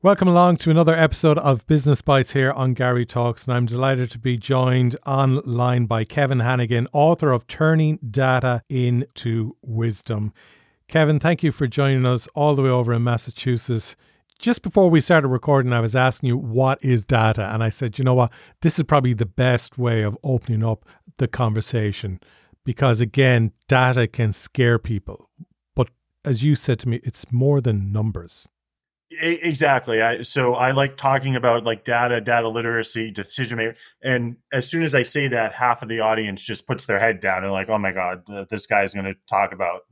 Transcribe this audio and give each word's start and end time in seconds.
Welcome 0.00 0.28
along 0.28 0.58
to 0.58 0.70
another 0.70 0.94
episode 0.94 1.38
of 1.38 1.66
Business 1.66 2.02
Bytes 2.02 2.30
here 2.30 2.52
on 2.52 2.72
Garry 2.72 3.04
Talks, 3.04 3.44
and 3.44 3.52
I'm 3.52 3.66
delighted 3.66 4.12
to 4.12 4.18
be 4.20 4.38
joined 4.38 4.94
online 5.04 5.86
by 5.86 6.04
Kevin 6.04 6.38
Hanegan, 6.38 6.86
author 6.92 7.32
of 7.32 7.48
Turning 7.48 7.98
Data 8.08 8.62
into 8.68 9.56
Wisdom. 9.60 10.32
Kevin, 10.86 11.18
thank 11.18 11.42
you 11.42 11.50
for 11.50 11.66
joining 11.66 12.06
us 12.06 12.28
all 12.36 12.54
the 12.54 12.62
way 12.62 12.70
over 12.70 12.92
in 12.92 13.02
Massachusetts. 13.02 13.96
Just 14.38 14.62
before 14.62 14.88
we 14.88 15.00
started 15.00 15.26
recording, 15.26 15.72
I 15.72 15.80
was 15.80 15.96
asking 15.96 16.28
you 16.28 16.36
what 16.36 16.78
is 16.80 17.04
data, 17.04 17.52
and 17.52 17.64
I 17.64 17.68
said, 17.68 17.98
you 17.98 18.04
know 18.04 18.14
what, 18.14 18.32
this 18.62 18.78
is 18.78 18.84
probably 18.84 19.14
the 19.14 19.26
best 19.26 19.78
way 19.78 20.02
of 20.02 20.16
opening 20.22 20.62
up 20.62 20.84
the 21.16 21.26
conversation 21.26 22.20
because, 22.64 23.00
again, 23.00 23.50
data 23.66 24.06
can 24.06 24.32
scare 24.32 24.78
people. 24.78 25.28
But 25.74 25.88
as 26.24 26.44
you 26.44 26.54
said 26.54 26.78
to 26.78 26.88
me, 26.88 27.00
it's 27.02 27.32
more 27.32 27.60
than 27.60 27.90
numbers. 27.90 28.46
Exactly. 29.10 30.02
I, 30.02 30.20
so 30.20 30.54
I 30.54 30.72
like 30.72 30.98
talking 30.98 31.34
about 31.34 31.64
like 31.64 31.82
data, 31.82 32.20
data 32.20 32.48
literacy, 32.48 33.10
decision 33.10 33.56
making. 33.56 33.74
And 34.02 34.36
as 34.52 34.68
soon 34.68 34.82
as 34.82 34.94
I 34.94 35.02
say 35.02 35.28
that, 35.28 35.54
half 35.54 35.80
of 35.80 35.88
the 35.88 36.00
audience 36.00 36.44
just 36.44 36.66
puts 36.66 36.84
their 36.84 36.98
head 36.98 37.20
down 37.20 37.42
and 37.42 37.52
like, 37.52 37.70
oh 37.70 37.78
my 37.78 37.92
God, 37.92 38.22
this 38.50 38.66
guy's 38.66 38.92
going 38.92 39.06
to 39.06 39.16
talk 39.28 39.52
about 39.52 39.82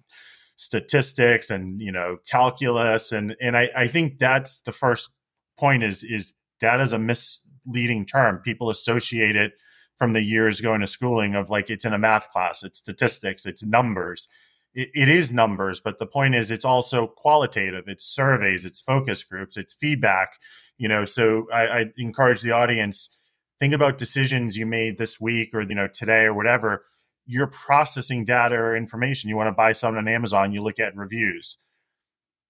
statistics 0.57 1.51
and, 1.51 1.81
you 1.81 1.93
know, 1.93 2.19
calculus. 2.31 3.11
And, 3.11 3.35
and 3.41 3.57
I, 3.57 3.71
I 3.75 3.87
think 3.87 4.19
that's 4.19 4.61
the 4.61 4.73
first 4.73 5.11
point 5.59 5.83
is, 5.83 6.05
is 6.05 6.35
data 6.61 6.83
is 6.83 6.93
a 6.93 6.99
misleading 6.99 8.05
term. 8.05 8.39
People 8.39 8.69
associate 8.69 9.35
it 9.35 9.55
from 9.97 10.13
the 10.13 10.23
years 10.23 10.61
going 10.61 10.83
to 10.83 10.87
schooling 10.87 11.35
of 11.35 11.49
like, 11.49 11.71
it's 11.71 11.87
in 11.87 11.95
a 11.95 11.99
math 11.99 12.31
class, 12.33 12.63
it's 12.63 12.79
statistics, 12.79 13.47
it's 13.47 13.63
numbers 13.63 14.29
it, 14.77 14.91
it 14.95 15.09
is 15.09 15.33
numbers, 15.33 15.81
but 15.81 15.99
the 15.99 16.07
point 16.07 16.37
is 16.37 16.51
it's 16.51 16.65
also 16.65 17.09
qualitative. 17.09 17.85
It's 17.89 18.05
surveys, 18.05 18.65
it's 18.65 18.81
focus 18.81 19.25
groups, 19.25 19.57
it's 19.57 19.75
feedback. 19.75 20.35
You 20.79 20.89
know, 20.89 21.05
so 21.07 21.47
I, 21.53 21.67
I 21.67 21.87
encourage 21.97 22.43
the 22.43 22.53
audience 22.53 23.17
think 23.59 23.73
about 23.73 23.97
decisions 23.97 24.59
you 24.59 24.67
made 24.67 24.99
this 24.99 25.19
week 25.19 25.55
or 25.55 25.63
you 25.63 25.75
know 25.75 25.89
today 25.89 26.25
or 26.25 26.35
whatever. 26.35 26.85
You're 27.25 27.49
processing 27.49 28.25
data 28.25 28.55
or 28.55 28.77
information. 28.77 29.31
You 29.31 29.37
want 29.37 29.49
to 29.49 29.53
buy 29.53 29.73
something 29.73 29.99
on 29.99 30.07
Amazon, 30.07 30.53
you 30.53 30.63
look 30.63 30.79
at 30.79 30.95
reviews. 30.95 31.59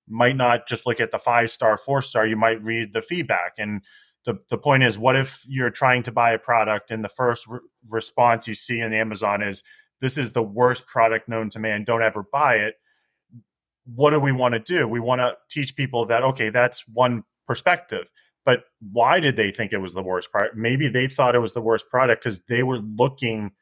Might 0.09 0.37
not 0.37 0.69
just 0.69 0.87
look 0.87 1.01
at 1.01 1.13
the 1.13 1.19
five 1.19 1.51
star, 1.51 1.79
four 1.79 2.03
star. 2.03 2.27
You 2.27 2.37
might 2.37 2.63
read 2.63 2.93
the 2.93 3.01
feedback 3.01 3.55
and 3.57 3.83
the, 4.25 4.41
the 4.51 4.59
point 4.59 4.83
is 4.83 4.99
what 4.99 5.17
if 5.17 5.45
you're 5.49 5.71
trying 5.71 6.03
to 6.03 6.13
buy 6.13 6.33
a 6.33 6.39
product 6.39 6.91
and 6.91 7.05
the 7.05 7.09
first 7.09 7.47
re- 7.47 7.61
response 7.89 8.49
you 8.49 8.55
see 8.55 8.83
on 8.83 8.93
amazon 8.93 9.41
is 9.41 9.63
this 10.01 10.19
is 10.19 10.33
the 10.33 10.43
worst 10.43 10.87
product 10.87 11.29
known 11.29 11.49
to 11.51 11.59
man. 11.59 11.85
Don't 11.85 12.03
ever 12.03 12.23
buy 12.23 12.57
it. 12.57 12.75
What 13.85 14.11
do 14.11 14.21
we 14.21 14.33
want 14.33 14.55
to 14.55 14.61
do? 14.61 14.89
We 14.89 15.01
want 15.01 15.21
to 15.21 15.37
teach 15.49 15.77
people 15.77 16.07
that, 16.07 16.23
okay, 16.23 16.51
that's 16.51 16.85
one 16.89 17.25
perspective. 17.47 18.11
But 18.45 18.65
why 18.81 19.21
did 19.21 19.37
they 19.37 19.51
think 19.51 19.73
it 19.73 19.79
was 19.79 19.95
the 19.95 20.03
worst 20.03 20.31
product? 20.31 20.57
Maybe 20.57 20.89
they 20.89 21.07
thought 21.07 21.35
it 21.35 21.41
was 21.41 21.53
the 21.53 21.61
worst 21.61 21.89
product 21.89 22.23
because 22.23 22.45
they 22.45 22.63
were 22.63 22.79
looking 22.79 23.53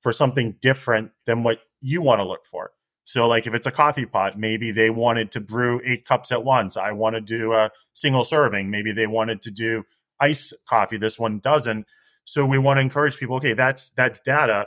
for 0.00 0.12
something 0.12 0.56
different 0.60 1.12
than 1.26 1.42
what 1.42 1.60
you 1.80 2.02
want 2.02 2.20
to 2.20 2.26
look 2.26 2.44
for. 2.44 2.72
So, 3.04 3.26
like 3.28 3.46
if 3.46 3.54
it's 3.54 3.66
a 3.66 3.72
coffee 3.72 4.06
pot, 4.06 4.38
maybe 4.38 4.70
they 4.70 4.90
wanted 4.90 5.32
to 5.32 5.40
brew 5.40 5.80
eight 5.84 6.04
cups 6.04 6.32
at 6.32 6.44
once. 6.44 6.76
I 6.76 6.92
want 6.92 7.14
to 7.14 7.20
do 7.20 7.52
a 7.52 7.70
single 7.92 8.24
serving. 8.24 8.70
Maybe 8.70 8.92
they 8.92 9.06
wanted 9.06 9.42
to 9.42 9.50
do 9.50 9.84
ice 10.20 10.52
coffee. 10.68 10.96
This 10.96 11.18
one 11.18 11.40
doesn't. 11.40 11.86
So 12.24 12.46
we 12.46 12.58
want 12.58 12.78
to 12.78 12.82
encourage 12.82 13.18
people. 13.18 13.36
Okay, 13.36 13.54
that's 13.54 13.90
that's 13.90 14.20
data 14.20 14.66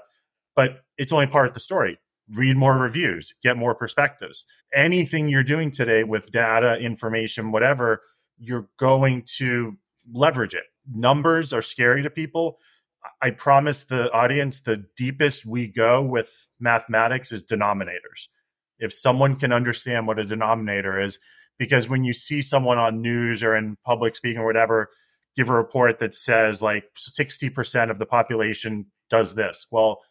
but 0.55 0.84
it's 0.97 1.13
only 1.13 1.27
part 1.27 1.47
of 1.47 1.53
the 1.53 1.59
story. 1.59 1.99
Read 2.29 2.57
more 2.57 2.77
reviews, 2.77 3.35
get 3.43 3.57
more 3.57 3.75
perspectives. 3.75 4.45
Anything 4.73 5.27
you're 5.27 5.43
doing 5.43 5.69
today 5.69 6.03
with 6.03 6.31
data, 6.31 6.79
information, 6.79 7.51
whatever, 7.51 8.01
you're 8.37 8.69
going 8.77 9.23
to 9.37 9.77
leverage 10.11 10.53
it. 10.53 10.63
Numbers 10.91 11.53
are 11.53 11.61
scary 11.61 12.01
to 12.01 12.09
people. 12.09 12.57
I 13.21 13.31
promise 13.31 13.83
the 13.83 14.11
audience 14.11 14.59
the 14.59 14.85
deepest 14.95 15.45
we 15.45 15.71
go 15.71 16.01
with 16.01 16.51
mathematics 16.59 17.31
is 17.31 17.45
denominators. 17.45 18.27
If 18.79 18.93
someone 18.93 19.35
can 19.35 19.53
understand 19.53 20.07
what 20.07 20.19
a 20.19 20.25
denominator 20.25 20.99
is, 20.99 21.19
because 21.57 21.87
when 21.89 22.03
you 22.03 22.13
see 22.13 22.41
someone 22.41 22.77
on 22.77 23.01
news 23.01 23.43
or 23.43 23.55
in 23.55 23.77
public 23.85 24.15
speaking 24.15 24.39
or 24.39 24.45
whatever 24.45 24.89
give 25.35 25.49
a 25.49 25.53
report 25.53 25.99
that 25.99 26.15
says 26.15 26.61
like 26.61 26.85
60% 26.97 27.89
of 27.89 27.99
the 27.99 28.05
population 28.05 28.85
does 29.09 29.35
this, 29.35 29.67
well, 29.69 30.01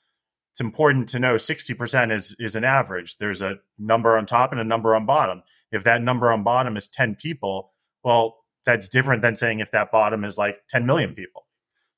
it's 0.54 0.60
important 0.60 1.08
to 1.08 1.18
know 1.18 1.34
60% 1.34 2.12
is 2.12 2.36
is 2.38 2.54
an 2.54 2.62
average. 2.62 3.16
There's 3.16 3.42
a 3.42 3.58
number 3.76 4.16
on 4.16 4.24
top 4.24 4.52
and 4.52 4.60
a 4.60 4.64
number 4.64 4.94
on 4.94 5.04
bottom. 5.04 5.42
If 5.72 5.82
that 5.82 6.00
number 6.00 6.30
on 6.30 6.44
bottom 6.44 6.76
is 6.76 6.86
10 6.86 7.16
people, 7.16 7.72
well, 8.04 8.36
that's 8.64 8.88
different 8.88 9.22
than 9.22 9.34
saying 9.34 9.58
if 9.58 9.72
that 9.72 9.90
bottom 9.90 10.22
is 10.22 10.38
like 10.38 10.58
10 10.68 10.86
million 10.86 11.12
people. 11.12 11.46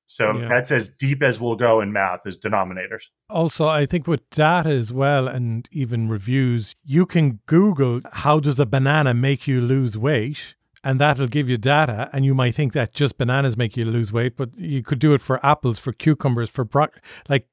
So 0.06 0.38
yeah. 0.38 0.46
that's 0.46 0.72
as 0.72 0.88
deep 0.88 1.22
as 1.22 1.38
we'll 1.38 1.56
go 1.56 1.82
in 1.82 1.92
math 1.92 2.26
as 2.26 2.38
denominators. 2.38 3.10
Also, 3.28 3.66
I 3.66 3.84
think 3.84 4.06
with 4.06 4.28
data 4.30 4.70
as 4.70 4.90
well 4.90 5.28
and 5.28 5.68
even 5.70 6.08
reviews, 6.08 6.76
you 6.82 7.04
can 7.04 7.40
Google 7.44 8.00
how 8.10 8.40
does 8.40 8.58
a 8.58 8.64
banana 8.64 9.12
make 9.12 9.46
you 9.46 9.60
lose 9.60 9.98
weight? 9.98 10.54
And 10.82 10.98
that'll 10.98 11.26
give 11.26 11.48
you 11.48 11.58
data, 11.58 12.08
and 12.12 12.24
you 12.24 12.32
might 12.32 12.54
think 12.54 12.72
that 12.74 12.94
just 12.94 13.18
bananas 13.18 13.56
make 13.56 13.76
you 13.76 13.84
lose 13.84 14.12
weight, 14.12 14.36
but 14.36 14.56
you 14.56 14.84
could 14.84 15.00
do 15.00 15.14
it 15.14 15.20
for 15.20 15.44
apples, 15.44 15.80
for 15.80 15.92
cucumbers, 15.92 16.48
for 16.48 16.64
broccoli. 16.64 17.02
Like 17.28 17.48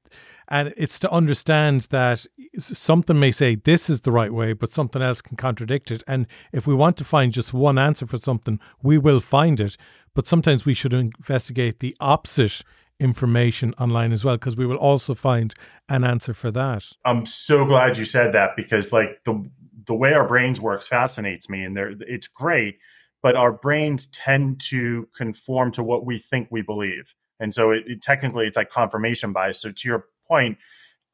and 0.48 0.74
it's 0.76 0.98
to 1.00 1.10
understand 1.10 1.82
that 1.90 2.26
something 2.58 3.18
may 3.18 3.30
say 3.30 3.54
this 3.54 3.88
is 3.88 4.02
the 4.02 4.12
right 4.12 4.32
way, 4.32 4.52
but 4.52 4.70
something 4.70 5.02
else 5.02 5.22
can 5.22 5.36
contradict 5.36 5.90
it. 5.90 6.02
And 6.06 6.26
if 6.52 6.66
we 6.66 6.74
want 6.74 6.96
to 6.98 7.04
find 7.04 7.32
just 7.32 7.52
one 7.52 7.78
answer 7.78 8.06
for 8.06 8.18
something, 8.18 8.60
we 8.82 8.98
will 8.98 9.20
find 9.20 9.60
it. 9.60 9.76
But 10.14 10.26
sometimes 10.26 10.64
we 10.64 10.74
should 10.74 10.92
investigate 10.92 11.80
the 11.80 11.96
opposite 12.00 12.62
information 13.00 13.74
online 13.80 14.12
as 14.12 14.24
well, 14.24 14.36
because 14.36 14.56
we 14.56 14.66
will 14.66 14.76
also 14.76 15.14
find 15.14 15.52
an 15.88 16.04
answer 16.04 16.32
for 16.32 16.50
that. 16.52 16.84
I'm 17.04 17.24
so 17.24 17.64
glad 17.64 17.98
you 17.98 18.04
said 18.04 18.32
that 18.32 18.50
because, 18.56 18.92
like, 18.92 19.24
the 19.24 19.44
the 19.86 19.94
way 19.94 20.14
our 20.14 20.26
brains 20.26 20.60
works 20.60 20.86
fascinates 20.86 21.50
me, 21.50 21.64
and 21.64 21.76
there 21.76 21.94
it's 22.00 22.28
great. 22.28 22.78
But 23.22 23.36
our 23.36 23.52
brains 23.52 24.06
tend 24.06 24.60
to 24.68 25.08
conform 25.16 25.72
to 25.72 25.82
what 25.82 26.04
we 26.06 26.18
think 26.18 26.48
we 26.50 26.62
believe. 26.62 27.14
And 27.40 27.52
so 27.52 27.70
it, 27.70 27.84
it, 27.86 28.02
technically 28.02 28.46
it's 28.46 28.56
like 28.56 28.68
confirmation 28.68 29.32
bias. 29.32 29.60
So 29.60 29.72
to 29.72 29.88
your 29.88 30.04
point, 30.26 30.58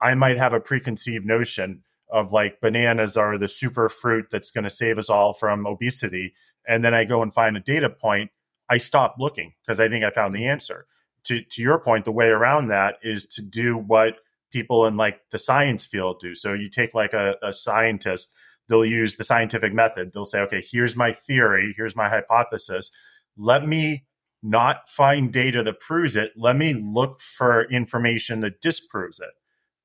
I 0.00 0.14
might 0.14 0.38
have 0.38 0.52
a 0.52 0.60
preconceived 0.60 1.26
notion 1.26 1.82
of 2.10 2.32
like 2.32 2.60
bananas 2.60 3.16
are 3.16 3.38
the 3.38 3.48
super 3.48 3.88
fruit 3.88 4.26
that's 4.30 4.50
going 4.50 4.64
to 4.64 4.70
save 4.70 4.98
us 4.98 5.10
all 5.10 5.32
from 5.32 5.66
obesity. 5.66 6.34
And 6.66 6.84
then 6.84 6.94
I 6.94 7.04
go 7.04 7.22
and 7.22 7.32
find 7.32 7.56
a 7.56 7.60
data 7.60 7.90
point. 7.90 8.30
I 8.68 8.78
stop 8.78 9.16
looking 9.18 9.54
because 9.62 9.80
I 9.80 9.88
think 9.88 10.04
I 10.04 10.10
found 10.10 10.34
the 10.34 10.46
answer. 10.46 10.86
To, 11.24 11.42
to 11.42 11.62
your 11.62 11.78
point, 11.78 12.04
the 12.04 12.12
way 12.12 12.28
around 12.28 12.68
that 12.68 12.96
is 13.02 13.26
to 13.26 13.42
do 13.42 13.76
what 13.76 14.16
people 14.50 14.86
in 14.86 14.96
like 14.96 15.20
the 15.30 15.38
science 15.38 15.86
field 15.86 16.18
do. 16.20 16.34
So 16.34 16.52
you 16.52 16.68
take 16.68 16.94
like 16.94 17.12
a, 17.12 17.36
a 17.42 17.52
scientist, 17.52 18.34
they'll 18.68 18.84
use 18.84 19.16
the 19.16 19.24
scientific 19.24 19.72
method. 19.72 20.12
They'll 20.12 20.24
say, 20.24 20.40
okay, 20.40 20.62
here's 20.68 20.96
my 20.96 21.12
theory, 21.12 21.74
here's 21.76 21.94
my 21.94 22.08
hypothesis. 22.08 22.90
Let 23.36 23.66
me 23.66 24.06
not 24.42 24.88
find 24.88 25.32
data 25.32 25.62
that 25.62 25.80
proves 25.80 26.16
it. 26.16 26.32
Let 26.36 26.56
me 26.56 26.74
look 26.74 27.20
for 27.20 27.64
information 27.64 28.40
that 28.40 28.60
disproves 28.60 29.20
it. 29.20 29.30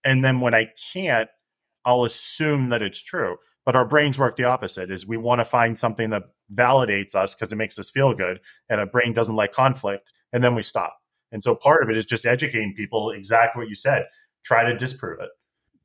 And 0.04 0.24
then 0.24 0.40
when 0.40 0.54
I 0.54 0.68
can't, 0.94 1.30
I'll 1.84 2.04
assume 2.04 2.70
that 2.70 2.82
it's 2.82 3.04
true. 3.04 3.38
But 3.66 3.76
our 3.76 3.86
brains 3.86 4.20
work 4.20 4.36
the 4.36 4.44
opposite 4.44 4.92
is 4.92 5.08
we 5.08 5.18
want 5.18 5.40
to 5.40 5.46
find 5.46 5.78
something 5.78 6.12
that 6.12 6.24
validates 6.54 7.16
us 7.16 7.34
because 7.34 7.52
it 7.52 7.56
makes 7.56 7.80
us 7.80 7.90
feel 7.90 8.14
good. 8.14 8.40
And 8.70 8.80
a 8.80 8.86
brain 8.86 9.14
doesn't 9.14 9.36
like 9.36 9.52
conflict. 9.52 10.14
And 10.32 10.44
then 10.44 10.56
we 10.56 10.62
stop. 10.62 10.98
And 11.32 11.44
so 11.44 11.56
part 11.56 11.84
of 11.84 11.90
it 11.90 11.98
is 11.98 12.06
just 12.06 12.26
educating 12.26 12.74
people 12.74 13.10
exactly 13.12 13.62
what 13.62 13.70
you 13.70 13.76
said. 13.76 14.06
Try 14.44 14.64
to 14.64 14.76
disprove 14.76 15.20
it. 15.20 15.30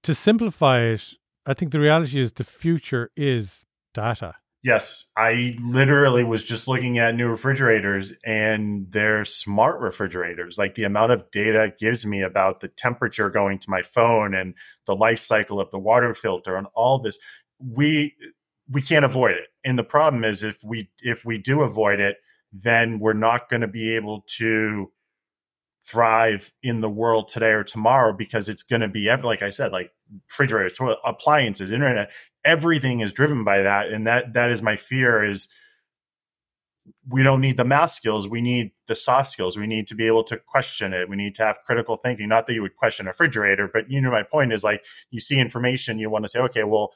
To 0.04 0.14
simplify 0.14 0.82
it, 0.82 1.14
I 1.46 1.54
think 1.54 1.72
the 1.72 1.80
reality 1.80 2.20
is 2.20 2.34
the 2.34 2.44
future 2.44 3.10
is 3.16 3.64
data. 3.94 4.34
Yes, 4.62 5.10
I 5.16 5.56
literally 5.62 6.22
was 6.22 6.44
just 6.46 6.68
looking 6.68 6.98
at 6.98 7.14
new 7.14 7.30
refrigerators 7.30 8.12
and 8.26 8.92
they're 8.92 9.24
smart 9.24 9.80
refrigerators. 9.80 10.58
Like 10.58 10.74
the 10.74 10.84
amount 10.84 11.12
of 11.12 11.30
data 11.30 11.64
it 11.64 11.78
gives 11.78 12.04
me 12.04 12.20
about 12.20 12.60
the 12.60 12.68
temperature 12.68 13.30
going 13.30 13.58
to 13.58 13.70
my 13.70 13.80
phone 13.80 14.34
and 14.34 14.54
the 14.86 14.94
life 14.94 15.18
cycle 15.18 15.60
of 15.60 15.70
the 15.70 15.78
water 15.78 16.12
filter 16.12 16.56
and 16.56 16.66
all 16.74 16.98
this. 16.98 17.18
We 17.58 18.14
we 18.70 18.82
can't 18.82 19.04
avoid 19.04 19.36
it. 19.36 19.48
And 19.64 19.78
the 19.78 19.84
problem 19.84 20.24
is 20.24 20.44
if 20.44 20.58
we 20.62 20.90
if 21.00 21.24
we 21.24 21.38
do 21.38 21.62
avoid 21.62 21.98
it, 21.98 22.18
then 22.52 22.98
we're 22.98 23.14
not 23.14 23.48
going 23.48 23.62
to 23.62 23.68
be 23.68 23.96
able 23.96 24.24
to 24.38 24.92
thrive 25.82 26.52
in 26.62 26.80
the 26.80 26.90
world 26.90 27.28
today 27.28 27.50
or 27.50 27.64
tomorrow 27.64 28.12
because 28.12 28.48
it's 28.48 28.62
going 28.62 28.82
to 28.82 28.88
be 28.88 29.10
like 29.22 29.42
I 29.42 29.50
said, 29.50 29.72
like 29.72 29.92
refrigerators, 30.28 30.78
appliances, 31.04 31.72
internet, 31.72 32.10
everything 32.44 33.00
is 33.00 33.12
driven 33.12 33.44
by 33.44 33.62
that 33.62 33.88
and 33.88 34.06
that 34.06 34.32
that 34.34 34.50
is 34.50 34.62
my 34.62 34.76
fear 34.76 35.22
is 35.22 35.48
we 37.08 37.22
don't 37.22 37.42
need 37.42 37.58
the 37.58 37.64
math 37.66 37.90
skills 37.90 38.26
we 38.26 38.40
need 38.40 38.70
the 38.86 38.94
soft 38.94 39.28
skills 39.28 39.58
we 39.58 39.66
need 39.66 39.86
to 39.86 39.94
be 39.94 40.06
able 40.06 40.24
to 40.24 40.38
question 40.38 40.94
it 40.94 41.06
we 41.06 41.16
need 41.16 41.34
to 41.34 41.44
have 41.44 41.58
critical 41.66 41.96
thinking 41.96 42.30
not 42.30 42.46
that 42.46 42.54
you 42.54 42.62
would 42.62 42.74
question 42.74 43.06
a 43.06 43.10
refrigerator 43.10 43.68
but 43.70 43.90
you 43.90 44.00
know 44.00 44.10
my 44.10 44.22
point 44.22 44.54
is 44.54 44.64
like 44.64 44.82
you 45.10 45.20
see 45.20 45.38
information 45.38 45.98
you 45.98 46.08
want 46.08 46.24
to 46.24 46.28
say 46.28 46.38
okay 46.38 46.64
well 46.64 46.90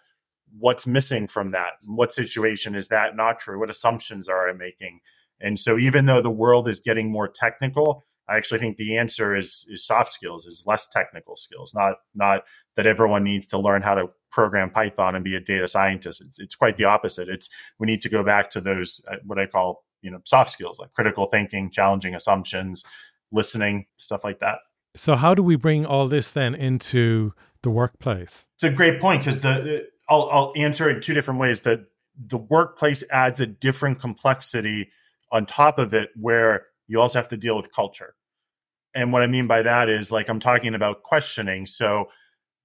what's 0.58 0.86
missing 0.86 1.26
from 1.26 1.50
that? 1.50 1.74
What 1.86 2.12
situation 2.12 2.74
is 2.74 2.88
that 2.88 3.16
not 3.16 3.38
true? 3.38 3.58
What 3.58 3.70
assumptions 3.70 4.28
are 4.28 4.48
I 4.48 4.52
making? 4.52 5.00
And 5.40 5.58
so, 5.58 5.76
even 5.78 6.06
though 6.06 6.22
the 6.22 6.30
world 6.30 6.68
is 6.68 6.80
getting 6.80 7.10
more 7.10 7.28
technical, 7.28 8.04
I 8.28 8.36
actually 8.36 8.60
think 8.60 8.76
the 8.76 8.96
answer 8.96 9.34
is 9.34 9.66
is 9.68 9.84
soft 9.84 10.10
skills, 10.10 10.46
is 10.46 10.64
less 10.66 10.86
technical 10.86 11.36
skills. 11.36 11.72
Not 11.74 11.96
not 12.14 12.44
that 12.76 12.86
everyone 12.86 13.24
needs 13.24 13.46
to 13.48 13.58
learn 13.58 13.82
how 13.82 13.94
to 13.94 14.08
program 14.30 14.70
Python 14.70 15.14
and 15.14 15.24
be 15.24 15.36
a 15.36 15.40
data 15.40 15.68
scientist. 15.68 16.20
It's, 16.20 16.38
it's 16.38 16.54
quite 16.54 16.76
the 16.76 16.84
opposite. 16.84 17.28
It's 17.28 17.48
we 17.78 17.86
need 17.86 18.00
to 18.02 18.08
go 18.08 18.24
back 18.24 18.50
to 18.50 18.60
those 18.60 19.04
uh, 19.10 19.16
what 19.24 19.38
I 19.38 19.46
call 19.46 19.84
you 20.02 20.10
know 20.10 20.20
soft 20.24 20.50
skills 20.50 20.78
like 20.78 20.92
critical 20.92 21.26
thinking, 21.26 21.70
challenging 21.70 22.14
assumptions, 22.14 22.84
listening, 23.30 23.86
stuff 23.96 24.24
like 24.24 24.38
that. 24.40 24.58
So, 24.96 25.16
how 25.16 25.34
do 25.34 25.42
we 25.42 25.56
bring 25.56 25.84
all 25.84 26.06
this 26.06 26.30
then 26.30 26.54
into 26.54 27.32
the 27.62 27.70
workplace? 27.70 28.46
It's 28.54 28.64
a 28.64 28.70
great 28.70 29.00
point 29.00 29.20
because 29.22 29.40
the 29.40 29.88
I'll, 30.08 30.28
I'll 30.30 30.52
answer 30.56 30.88
it 30.88 31.02
two 31.02 31.14
different 31.14 31.40
ways. 31.40 31.60
That 31.60 31.86
the 32.16 32.38
workplace 32.38 33.02
adds 33.10 33.40
a 33.40 33.46
different 33.46 33.98
complexity 33.98 34.90
on 35.32 35.46
top 35.46 35.78
of 35.78 35.92
it, 35.92 36.10
where 36.14 36.66
you 36.86 37.00
also 37.00 37.18
have 37.18 37.28
to 37.28 37.36
deal 37.36 37.56
with 37.56 37.72
culture. 37.72 38.14
And 38.94 39.12
what 39.12 39.22
I 39.22 39.26
mean 39.26 39.46
by 39.46 39.62
that 39.62 39.88
is 39.88 40.12
like 40.12 40.28
I'm 40.28 40.40
talking 40.40 40.74
about 40.74 41.02
questioning. 41.02 41.66
So, 41.66 42.08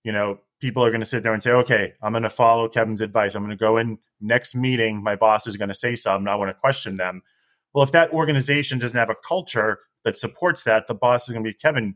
you 0.04 0.12
know, 0.12 0.39
people 0.60 0.83
are 0.83 0.89
going 0.89 1.01
to 1.01 1.06
sit 1.06 1.24
there 1.24 1.33
and 1.33 1.42
say, 1.42 1.51
okay, 1.51 1.94
I'm 2.01 2.12
going 2.12 2.24
to 2.24 2.30
follow 2.30 2.68
Kevin's 2.68 3.01
advice. 3.01 3.36
I'm 3.36 3.44
going 3.44 3.57
to 3.57 3.62
go 3.62 3.77
in 3.77 3.98
next 4.21 4.56
meeting. 4.56 5.01
My 5.01 5.16
boss 5.16 5.48
is 5.48 5.57
going 5.57 5.69
to 5.69 5.75
say 5.75 5.95
something. 5.95 6.27
I 6.27 6.36
want 6.36 6.50
to 6.50 6.54
question 6.54 6.95
them. 6.95 7.21
Well, 7.74 7.83
if 7.83 7.92
that 7.92 8.12
organization 8.12 8.80
doesn't 8.80 8.98
have 8.98 9.10
a 9.10 9.16
culture 9.27 9.80
that 10.04 10.18
supports 10.18 10.63
that, 10.63 10.88
the 10.88 10.95
boss 10.95 11.27
is 11.27 11.33
going 11.33 11.44
to 11.44 11.50
be, 11.50 11.54
Kevin, 11.54 11.95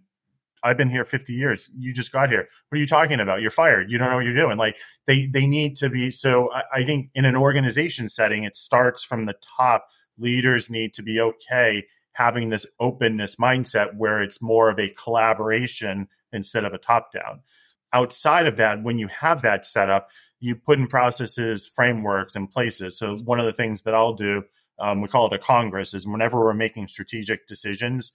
I've 0.63 0.77
been 0.77 0.89
here 0.89 1.03
50 1.03 1.33
years. 1.33 1.69
You 1.77 1.93
just 1.93 2.13
got 2.13 2.29
here. 2.29 2.47
What 2.69 2.77
are 2.77 2.79
you 2.79 2.87
talking 2.87 3.19
about? 3.19 3.41
You're 3.41 3.51
fired. 3.51 3.91
You 3.91 3.97
don't 3.97 4.09
know 4.09 4.15
what 4.15 4.25
you're 4.25 4.33
doing. 4.33 4.57
Like 4.57 4.77
they, 5.07 5.25
they 5.25 5.45
need 5.45 5.75
to 5.77 5.89
be. 5.89 6.09
So 6.09 6.51
I, 6.53 6.63
I 6.75 6.83
think 6.83 7.09
in 7.13 7.25
an 7.25 7.35
organization 7.35 8.07
setting, 8.07 8.43
it 8.43 8.55
starts 8.55 9.03
from 9.03 9.25
the 9.25 9.35
top. 9.57 9.87
Leaders 10.17 10.69
need 10.69 10.93
to 10.93 11.03
be 11.03 11.19
okay 11.19 11.85
having 12.13 12.50
this 12.50 12.65
openness 12.80 13.36
mindset 13.38 13.95
where 13.95 14.21
it's 14.21 14.42
more 14.42 14.69
of 14.69 14.80
a 14.80 14.89
collaboration 14.89 16.07
instead 16.31 16.65
of 16.65 16.74
a 16.74 16.77
top 16.77 17.12
down. 17.12 17.42
Outside 17.92 18.48
of 18.48 18.57
that, 18.57 18.83
when 18.83 18.98
you 18.98 19.07
have 19.07 19.42
that 19.44 19.65
set 19.65 19.89
up, 19.89 20.10
you 20.39 20.56
put 20.56 20.80
in 20.80 20.88
processes, 20.88 21.68
frameworks, 21.68 22.36
and 22.36 22.50
places. 22.50 22.98
So 22.98 23.18
one 23.18 23.39
of 23.39 23.45
the 23.45 23.54
things 23.54 23.83
that 23.83 23.94
I'll 23.94 24.13
do, 24.13 24.44
um, 24.80 25.01
we 25.01 25.07
call 25.07 25.27
it 25.27 25.33
a 25.33 25.39
congress, 25.39 25.94
is 25.94 26.07
whenever 26.07 26.39
we're 26.39 26.54
making 26.54 26.88
strategic 26.88 27.48
decisions, 27.48 28.13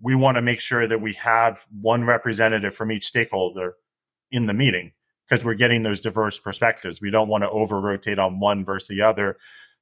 we 0.00 0.14
want 0.14 0.36
to 0.36 0.42
make 0.42 0.60
sure 0.60 0.86
that 0.86 1.00
we 1.00 1.14
have 1.14 1.66
one 1.80 2.04
representative 2.04 2.74
from 2.74 2.92
each 2.92 3.04
stakeholder 3.04 3.74
in 4.30 4.46
the 4.46 4.54
meeting 4.54 4.92
because 5.28 5.44
we're 5.44 5.54
getting 5.54 5.82
those 5.82 6.00
diverse 6.00 6.38
perspectives. 6.38 7.00
We 7.00 7.10
don't 7.10 7.28
want 7.28 7.44
to 7.44 7.50
over 7.50 7.80
rotate 7.80 8.18
on 8.18 8.40
one 8.40 8.64
versus 8.64 8.88
the 8.88 9.02
other. 9.02 9.36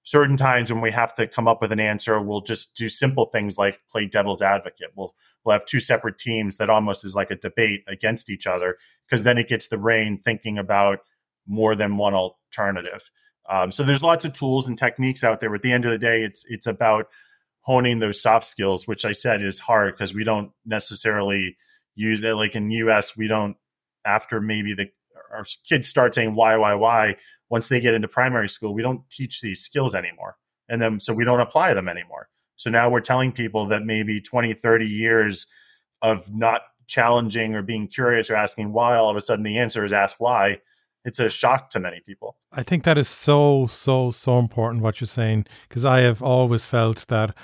Certain 0.07 0.37
times 0.37 0.73
when 0.73 0.81
we 0.81 0.93
have 0.93 1.13
to 1.15 1.27
come 1.27 1.49
up 1.49 1.61
with 1.61 1.73
an 1.73 1.81
answer, 1.81 2.21
we'll 2.21 2.41
just 2.41 2.77
do 2.77 2.89
simple 2.89 3.25
things 3.25 3.59
like 3.59 3.81
play 3.91 4.07
devil's 4.07 4.41
advocate. 4.41 4.93
We'll 4.95 5.17
we'll 5.45 5.55
have 5.55 5.65
two 5.65 5.81
separate 5.81 6.17
teams 6.17 6.59
that 6.59 6.71
almost 6.71 7.05
is 7.05 7.17
like 7.17 7.33
a 7.33 7.37
debate 7.37 7.83
against 7.89 8.31
each 8.31 8.47
other 8.47 8.77
because 9.05 9.25
then 9.25 9.37
it 9.37 9.49
gets 9.49 9.67
the 9.67 9.77
brain 9.77 10.17
thinking 10.17 10.59
about 10.59 11.01
more 11.45 11.75
than 11.75 11.97
one 11.97 12.15
alternative. 12.15 13.11
Um, 13.49 13.73
so 13.73 13.83
there's 13.83 14.05
lots 14.05 14.25
of 14.25 14.33
tools 14.33 14.69
and 14.69 14.79
techniques 14.79 15.25
out 15.25 15.41
there. 15.41 15.51
But 15.51 15.57
at 15.57 15.63
the 15.63 15.73
end 15.73 15.85
of 15.85 15.91
the 15.91 15.99
day, 15.99 16.23
it's 16.23 16.45
it's 16.49 16.69
about 16.69 17.07
honing 17.63 17.99
those 17.99 18.23
soft 18.23 18.45
skills, 18.45 18.87
which 18.87 19.05
I 19.05 19.11
said 19.11 19.43
is 19.43 19.59
hard 19.59 19.95
because 19.95 20.15
we 20.15 20.23
don't 20.23 20.53
necessarily 20.65 21.57
use 21.97 22.23
it. 22.23 22.35
Like 22.35 22.55
in 22.55 22.71
US, 22.71 23.17
we 23.17 23.27
don't, 23.27 23.57
after 24.05 24.41
maybe 24.41 24.73
the 24.73 24.89
our 25.33 25.45
kids 25.69 25.89
start 25.89 26.15
saying 26.15 26.35
why, 26.35 26.57
why, 26.57 26.75
why, 26.75 27.17
once 27.49 27.69
they 27.69 27.81
get 27.81 27.95
into 27.95 28.09
primary 28.09 28.49
school, 28.49 28.75
we 28.75 28.83
don't 28.83 29.09
teach 29.11 29.41
these 29.41 29.61
skills 29.61 29.95
anymore. 29.95 30.37
And 30.69 30.83
then 30.83 31.01
so 31.01 31.15
we 31.15 31.25
don't 31.25 31.41
apply 31.41 31.75
them 31.75 31.89
anymore. 31.89 32.29
So 32.57 32.71
now 32.71 32.89
we're 32.89 33.01
telling 33.01 33.33
people 33.33 33.67
that 33.67 33.85
maybe 33.85 34.21
20, 34.21 34.53
30 34.55 34.87
years 34.87 35.47
of 36.03 36.33
not 36.35 36.63
challenging 36.87 37.55
or 37.55 37.63
being 37.63 37.87
curious 37.87 38.31
or 38.31 38.37
asking 38.37 38.73
why, 38.73 38.97
all 38.97 39.11
of 39.11 39.17
a 39.17 39.21
sudden 39.21 39.45
the 39.45 39.59
answer 39.59 39.85
is 39.85 39.93
ask 39.93 40.21
why. 40.21 40.61
It's 41.05 41.21
a 41.21 41.31
shock 41.31 41.71
to 41.71 41.79
many 41.79 42.01
people. 42.01 42.37
I 42.53 42.65
think 42.65 42.83
that 42.83 42.99
is 42.99 43.09
so, 43.09 43.69
so, 43.69 44.11
so 44.11 44.41
important 44.41 44.83
what 44.83 45.01
you're 45.01 45.07
saying, 45.07 45.47
because 45.69 45.85
I 45.85 46.01
have 46.01 46.21
always 46.21 46.65
felt 46.65 47.07
that 47.09 47.37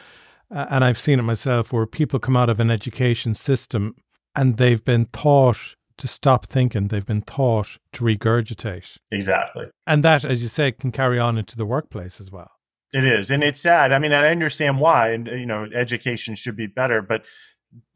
and 0.50 0.84
I've 0.84 0.98
seen 0.98 1.18
it 1.18 1.22
myself 1.22 1.72
where 1.72 1.86
people 1.86 2.18
come 2.18 2.36
out 2.36 2.50
of 2.50 2.60
an 2.60 2.70
education 2.70 3.34
system 3.34 3.94
and 4.36 4.56
they've 4.56 4.84
been 4.84 5.06
taught 5.06 5.76
to 5.98 6.08
stop 6.08 6.46
thinking, 6.46 6.88
they've 6.88 7.06
been 7.06 7.22
taught 7.22 7.78
to 7.92 8.04
regurgitate. 8.04 8.98
Exactly. 9.10 9.66
And 9.86 10.04
that, 10.04 10.24
as 10.24 10.42
you 10.42 10.48
say, 10.48 10.72
can 10.72 10.92
carry 10.92 11.18
on 11.18 11.38
into 11.38 11.56
the 11.56 11.66
workplace 11.66 12.20
as 12.20 12.30
well. 12.30 12.50
It 12.92 13.04
is. 13.04 13.30
And 13.30 13.42
it's 13.42 13.60
sad. 13.60 13.92
I 13.92 13.98
mean, 13.98 14.12
I 14.12 14.28
understand 14.28 14.78
why, 14.78 15.10
and, 15.10 15.26
you 15.26 15.46
know, 15.46 15.68
education 15.72 16.34
should 16.34 16.56
be 16.56 16.66
better, 16.66 17.02
but 17.02 17.24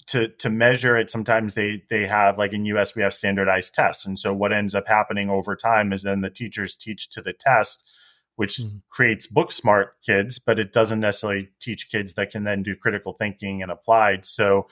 to 0.09 0.29
to 0.29 0.49
measure 0.49 0.97
it 0.97 1.11
sometimes 1.11 1.55
they 1.55 1.83
they 1.91 2.07
have 2.07 2.39
like 2.39 2.53
in 2.53 2.65
us 2.65 2.95
we 2.95 3.03
have 3.03 3.13
standardized 3.13 3.75
tests 3.75 4.07
and 4.07 4.17
so 4.17 4.33
what 4.33 4.53
ends 4.53 4.73
up 4.73 4.87
happening 4.87 5.29
over 5.29 5.57
time 5.57 5.93
is 5.93 6.05
then 6.05 6.21
the 6.21 6.31
teachers 6.31 6.77
teach 6.77 7.11
to 7.11 7.21
the 7.21 7.33
test 7.33 7.85
which 8.37 8.59
mm-hmm. 8.59 8.77
creates 8.89 9.27
book 9.27 9.51
smart 9.51 9.97
kids, 10.03 10.39
but 10.39 10.59
it 10.59 10.73
doesn't 10.73 11.01
necessarily 11.01 11.49
teach 11.61 11.91
kids 11.91 12.15
that 12.15 12.31
can 12.31 12.45
then 12.45 12.63
do 12.63 12.77
critical 12.77 13.15
thinking 13.15 13.63
and 13.63 13.73
applied. 13.73 14.25
So 14.25 14.67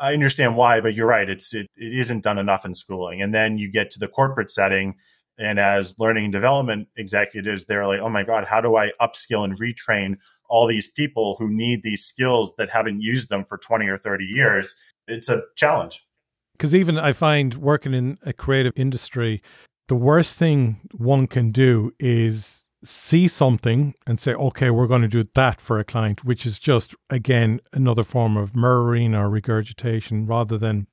I 0.00 0.12
understand 0.12 0.56
why, 0.56 0.80
but 0.80 0.94
you're 0.94 1.06
right. 1.06 1.28
It's 1.28 1.54
it, 1.54 1.66
it 1.76 1.94
isn't 1.94 2.24
done 2.24 2.38
enough 2.38 2.64
in 2.64 2.74
schooling. 2.74 3.22
And 3.22 3.34
then 3.34 3.58
you 3.58 3.70
get 3.70 3.90
to 3.92 3.98
the 3.98 4.08
corporate 4.08 4.50
setting, 4.50 4.94
and 5.38 5.58
as 5.58 5.98
learning 5.98 6.24
and 6.24 6.32
development 6.32 6.88
executives, 6.96 7.66
they're 7.66 7.86
like, 7.86 8.00
oh 8.00 8.08
my 8.08 8.22
god, 8.22 8.46
how 8.48 8.60
do 8.60 8.76
I 8.76 8.92
upskill 9.00 9.44
and 9.44 9.58
retrain 9.58 10.16
all 10.48 10.66
these 10.66 10.90
people 10.90 11.36
who 11.38 11.48
need 11.48 11.82
these 11.82 12.04
skills 12.04 12.54
that 12.56 12.70
haven't 12.70 13.00
used 13.00 13.28
them 13.28 13.44
for 13.44 13.58
20 13.58 13.86
or 13.86 13.98
30 13.98 14.24
years? 14.24 14.74
It's 15.06 15.28
a 15.28 15.42
challenge. 15.56 16.04
Because 16.52 16.74
even 16.74 16.98
I 16.98 17.12
find 17.12 17.54
working 17.54 17.94
in 17.94 18.18
a 18.22 18.32
creative 18.32 18.72
industry, 18.76 19.42
the 19.88 19.96
worst 19.96 20.36
thing 20.36 20.80
one 20.92 21.26
can 21.26 21.50
do 21.50 21.92
is 21.98 22.63
see 22.84 23.26
something 23.28 23.94
and 24.06 24.20
say, 24.20 24.34
okay, 24.34 24.70
we're 24.70 24.86
going 24.86 25.02
to 25.02 25.08
do 25.08 25.28
that 25.34 25.60
for 25.60 25.78
a 25.78 25.84
client, 25.84 26.24
which 26.24 26.44
is 26.46 26.58
just, 26.58 26.94
again, 27.10 27.60
another 27.72 28.02
form 28.02 28.36
of 28.36 28.54
mirroring 28.54 29.14
or 29.14 29.28
regurgitation 29.28 30.26
rather 30.26 30.58
than 30.58 30.86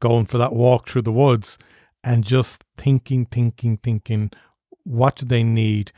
going 0.00 0.26
for 0.26 0.38
that 0.38 0.52
walk 0.52 0.88
through 0.88 1.02
the 1.02 1.12
woods 1.12 1.58
and 2.02 2.24
just 2.24 2.64
thinking, 2.76 3.26
thinking, 3.26 3.76
thinking, 3.78 4.30
what 4.84 5.16
do 5.16 5.26
they 5.26 5.42
need? 5.42 5.92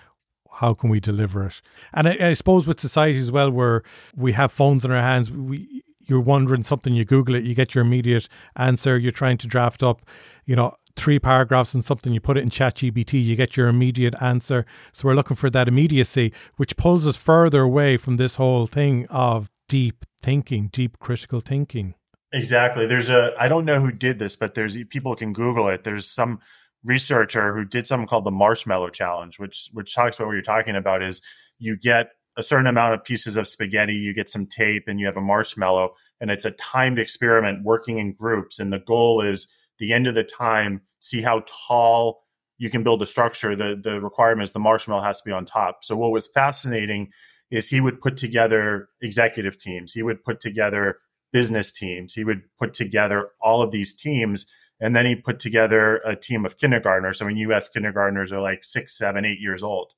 How 0.55 0.75
can 0.75 0.91
we 0.91 1.01
deliver 1.01 1.47
it? 1.47 1.63
And 1.93 2.09
I, 2.09 2.17
I 2.21 2.33
suppose 2.35 2.67
with 2.67 2.81
society 2.81 3.19
as 3.19 3.33
well, 3.33 3.51
where 3.51 3.83
we 4.15 4.33
have 4.33 4.53
phones 4.53 4.85
in 4.85 4.91
our 4.91 5.01
hands, 5.01 5.31
we, 5.31 5.83
you're 6.01 6.21
wondering 6.21 6.63
something, 6.63 6.95
you 6.95 7.05
Google 7.05 7.37
it, 7.37 7.45
you 7.45 7.55
get 7.55 7.75
your 7.75 7.85
immediate 7.85 8.29
answer. 8.57 8.99
You're 8.99 9.13
trying 9.13 9.39
to 9.39 9.47
draft 9.47 9.83
up, 9.83 10.03
you 10.45 10.57
know, 10.57 10.75
three 10.97 11.19
paragraphs 11.19 11.75
and 11.75 11.85
something, 11.85 12.13
you 12.13 12.21
put 12.21 12.37
it 12.37 12.43
in 12.43 12.51
ChatGPT, 12.51 13.23
you 13.23 13.37
get 13.37 13.57
your 13.57 13.69
immediate 13.69 14.15
answer. 14.21 14.67
So 14.93 15.09
we're 15.09 15.15
looking 15.15 15.37
for 15.37 15.51
that 15.51 15.69
immediacy, 15.69 16.33
which 16.57 16.77
pulls 16.77 17.07
us 17.07 17.17
further 17.17 17.63
away 17.63 17.97
from 17.97 18.17
this 18.17 18.37
whole 18.37 18.67
thing 18.67 19.07
of 19.09 19.51
deep 19.69 20.05
thinking, 20.23 20.69
deep 20.73 20.99
critical 20.99 21.41
thinking. 21.41 21.95
Exactly. 22.33 22.87
There's 22.87 23.11
a 23.11 23.33
I 23.39 23.49
don't 23.49 23.65
know 23.65 23.81
who 23.81 23.93
did 23.93 24.19
this, 24.19 24.37
but 24.37 24.55
there's 24.55 24.77
people 24.91 25.15
can 25.15 25.33
Google 25.33 25.69
it. 25.69 25.85
There's 25.85 26.07
some 26.07 26.41
researcher 26.85 27.55
who 27.55 27.65
did 27.65 27.87
something 27.87 28.07
called 28.07 28.25
the 28.25 28.31
marshmallow 28.31 28.89
challenge, 28.91 29.39
which 29.39 29.69
which 29.73 29.95
talks 29.95 30.17
about 30.17 30.27
what 30.27 30.33
you're 30.33 30.43
talking 30.43 30.77
about 30.77 31.03
is 31.03 31.21
you 31.59 31.77
get 31.77 32.09
a 32.37 32.43
certain 32.43 32.67
amount 32.67 32.95
of 32.95 33.05
pieces 33.05 33.37
of 33.37 33.47
spaghetti, 33.47 33.95
you 33.95 34.15
get 34.15 34.31
some 34.31 34.47
tape, 34.47 34.85
and 34.87 34.99
you 34.99 35.07
have 35.07 35.19
a 35.19 35.21
marshmallow, 35.21 35.93
and 36.21 36.31
it's 36.31 36.47
a 36.47 36.51
timed 36.53 36.99
experiment 36.99 37.63
working 37.63 37.99
in 37.99 38.15
groups. 38.15 38.59
And 38.59 38.73
the 38.73 38.81
goal 38.81 39.21
is 39.21 39.49
the 39.79 39.93
end 39.93 40.07
of 40.07 40.15
the 40.15 40.25
time, 40.25 40.83
see 41.01 41.23
how 41.23 41.45
tall 41.47 42.23
you 42.59 42.71
can 42.71 42.83
build 42.83 43.03
a 43.03 43.07
structure. 43.07 43.57
The 43.57 43.79
the 43.83 44.01
requirement 44.01 44.45
is 44.45 44.53
the 44.53 44.61
marshmallow 44.61 45.03
has 45.03 45.21
to 45.21 45.29
be 45.29 45.33
on 45.33 45.45
top. 45.45 45.85
So 45.85 45.97
what 45.97 46.13
was 46.13 46.29
fascinating 46.29 47.11
is 47.51 47.69
he 47.69 47.81
would 47.81 48.01
put 48.01 48.17
together 48.17 48.89
executive 49.01 49.59
teams. 49.59 49.93
He 49.93 50.03
would 50.03 50.25
put 50.25 50.41
together 50.41 50.99
business 51.33 51.71
teams. 51.71 52.15
He 52.15 52.25
would 52.25 52.43
put 52.59 52.73
together 52.73 53.31
all 53.41 53.63
of 53.63 53.71
these 53.71 53.93
teams. 53.93 54.47
And 54.81 54.97
then 54.97 55.07
he 55.07 55.15
put 55.15 55.39
together 55.39 55.97
a 56.05 56.17
team 56.17 56.45
of 56.45 56.59
kindergartners. 56.59 57.21
I 57.21 57.27
mean, 57.27 57.37
US, 57.39 57.69
kindergartners 57.69 58.33
are 58.33 58.41
like 58.41 58.65
six, 58.65 58.97
seven, 58.97 59.25
eight 59.25 59.41
years 59.41 59.63
old. 59.63 59.93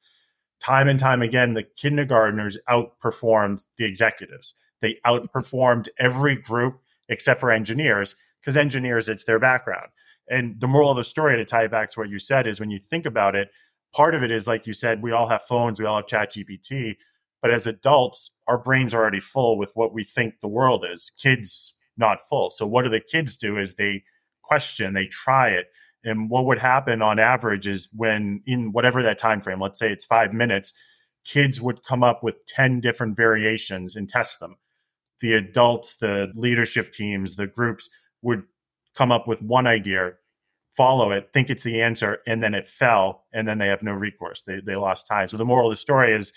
Time 0.61 0.88
and 0.88 0.99
time 0.99 1.23
again, 1.23 1.54
the 1.54 1.62
kindergartners 1.62 2.59
outperformed 2.69 3.64
the 3.78 3.85
executives. 3.85 4.54
They 4.81 4.99
outperformed 5.07 5.88
every 5.99 6.37
group 6.37 6.81
except 7.09 7.40
for 7.40 7.50
engineers 7.50 8.16
because 8.45 8.57
engineers, 8.59 9.09
it's 9.09 9.25
their 9.25 9.39
background. 9.39 9.89
And 10.29 10.61
the 10.61 10.69
moral 10.69 10.91
of 10.91 10.97
the 10.97 11.05
story, 11.05 11.37
to 11.37 11.45
tie 11.45 11.65
it 11.65 11.71
back 11.71 11.91
to 11.91 12.01
what 12.01 12.11
you 12.11 12.19
said, 12.19 12.47
is 12.47 12.61
when 12.61 12.71
you 12.71 12.79
think 12.79 13.07
about 13.07 13.35
it, 13.35 13.49
part 13.95 14.15
of 14.15 14.23
it 14.23 14.31
is 14.31 14.47
like 14.47 14.67
you 14.67 14.75
said, 14.75 15.03
we 15.03 15.13
all 15.13 15.29
have 15.29 15.43
phones, 15.43 15.81
we 15.81 15.87
all 15.87 15.97
have 15.97 16.07
Chat 16.07 16.33
GPT, 16.33 16.97
but 17.41 17.51
as 17.51 17.67
adults, 17.67 18.31
our 18.47 18.59
brains 18.59 18.95
are 18.95 19.01
already 19.01 19.21
full 19.21 19.57
with 19.59 19.73
what 19.75 19.95
we 19.95 20.05
think 20.05 20.41
the 20.41 20.49
world 20.49 20.85
is. 20.91 21.11
Kids 21.19 21.77
not 21.97 22.19
full. 22.29 22.51
So 22.51 22.67
what 22.67 22.83
do 22.83 22.91
the 22.91 23.01
kids 23.01 23.37
do? 23.37 23.57
Is 23.57 23.77
they 23.77 24.05
question, 24.43 24.93
they 24.93 25.07
try 25.07 25.49
it, 25.51 25.69
And 26.05 26.29
what 26.29 26.45
would 26.45 26.59
happen 26.59 27.01
on 27.01 27.19
average 27.19 27.67
is 27.67 27.89
when 27.95 28.43
in 28.47 28.73
whatever 28.73 29.03
that 29.03 29.17
time 29.17 29.41
frame, 29.41 29.61
let's 29.61 29.79
say 29.79 29.91
it's 29.91 30.05
five 30.05 30.35
minutes, 30.35 30.75
kids 31.25 31.63
would 31.63 31.83
come 31.83 32.03
up 32.03 32.23
with 32.23 32.45
10 32.47 32.81
different 32.81 33.17
variations 33.17 33.97
and 33.97 34.07
test 34.07 34.39
them. 34.39 34.57
The 35.21 35.33
adults, 35.33 35.97
the 35.97 36.31
leadership 36.35 36.93
teams, 36.93 37.37
the 37.37 37.47
groups 37.47 37.89
would 38.25 38.43
come 38.97 39.12
up 39.12 39.28
with 39.28 39.43
one 39.43 39.66
idea, 39.66 40.14
follow 40.76 41.12
it, 41.12 41.31
think 41.33 41.50
it's 41.50 41.62
the 41.62 41.81
answer, 41.81 42.19
and 42.26 42.43
then 42.43 42.54
it 42.54 42.66
fell, 42.66 43.25
and 43.33 43.47
then 43.47 43.59
they 43.59 43.69
have 43.69 43.83
no 43.83 43.93
recourse. 43.93 44.43
They, 44.43 44.61
they 44.61 44.76
lost 44.76 45.07
time. 45.07 45.28
So 45.28 45.37
the 45.37 45.45
moral 45.45 45.69
of 45.69 45.73
the 45.73 45.76
story 45.76 46.12
is 46.12 46.33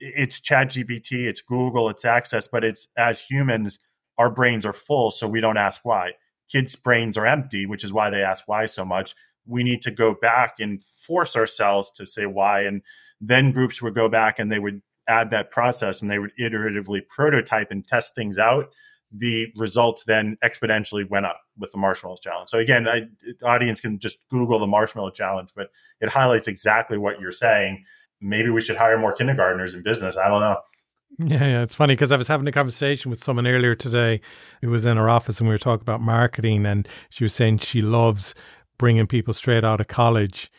it's 0.00 0.40
ChatGPT, 0.40 1.26
it's 1.26 1.40
Google, 1.40 1.88
it's 1.88 2.04
access, 2.04 2.48
but 2.48 2.64
it's 2.64 2.88
as 2.98 3.22
humans, 3.22 3.78
our 4.18 4.30
brains 4.30 4.66
are 4.66 4.72
full, 4.72 5.10
so 5.10 5.28
we 5.28 5.40
don't 5.40 5.56
ask 5.56 5.82
why. 5.84 6.12
Kids' 6.50 6.74
brains 6.74 7.16
are 7.16 7.26
empty, 7.26 7.64
which 7.64 7.84
is 7.84 7.92
why 7.92 8.10
they 8.10 8.22
ask 8.22 8.48
why 8.48 8.66
so 8.66 8.84
much. 8.84 9.14
We 9.46 9.62
need 9.62 9.82
to 9.82 9.90
go 9.90 10.14
back 10.14 10.58
and 10.58 10.82
force 10.82 11.36
ourselves 11.36 11.90
to 11.92 12.06
say 12.06 12.26
why. 12.26 12.62
And 12.62 12.82
then 13.20 13.52
groups 13.52 13.80
would 13.80 13.94
go 13.94 14.08
back 14.08 14.38
and 14.38 14.50
they 14.50 14.58
would 14.58 14.82
add 15.06 15.30
that 15.30 15.50
process 15.50 16.02
and 16.02 16.10
they 16.10 16.18
would 16.18 16.32
iteratively 16.40 17.06
prototype 17.08 17.70
and 17.70 17.86
test 17.86 18.14
things 18.14 18.38
out 18.38 18.70
the 19.12 19.52
results 19.56 20.04
then 20.04 20.36
exponentially 20.42 21.08
went 21.08 21.26
up 21.26 21.40
with 21.58 21.72
the 21.72 21.78
marshmallow 21.78 22.16
challenge. 22.22 22.48
So 22.48 22.58
again, 22.58 22.88
I, 22.88 23.08
audience 23.44 23.80
can 23.80 23.98
just 23.98 24.28
Google 24.28 24.58
the 24.58 24.66
marshmallow 24.66 25.10
challenge, 25.10 25.50
but 25.54 25.70
it 26.00 26.10
highlights 26.10 26.48
exactly 26.48 26.96
what 26.96 27.20
you're 27.20 27.32
saying. 27.32 27.84
Maybe 28.20 28.50
we 28.50 28.60
should 28.60 28.76
hire 28.76 28.98
more 28.98 29.12
kindergartners 29.12 29.74
in 29.74 29.82
business. 29.82 30.16
I 30.16 30.28
don't 30.28 30.40
know. 30.40 30.58
Yeah, 31.18 31.46
yeah, 31.46 31.62
it's 31.62 31.74
funny 31.74 31.94
because 31.94 32.12
I 32.12 32.16
was 32.16 32.28
having 32.28 32.46
a 32.46 32.52
conversation 32.52 33.10
with 33.10 33.22
someone 33.22 33.46
earlier 33.46 33.74
today 33.74 34.20
who 34.62 34.70
was 34.70 34.86
in 34.86 34.96
our 34.96 35.08
office 35.08 35.40
and 35.40 35.48
we 35.48 35.54
were 35.54 35.58
talking 35.58 35.82
about 35.82 36.00
marketing, 36.00 36.64
and 36.64 36.88
she 37.10 37.24
was 37.24 37.34
saying 37.34 37.58
she 37.58 37.82
loves 37.82 38.34
bringing 38.78 39.06
people 39.06 39.34
straight 39.34 39.64
out 39.64 39.80
of 39.80 39.88
college 39.88 40.50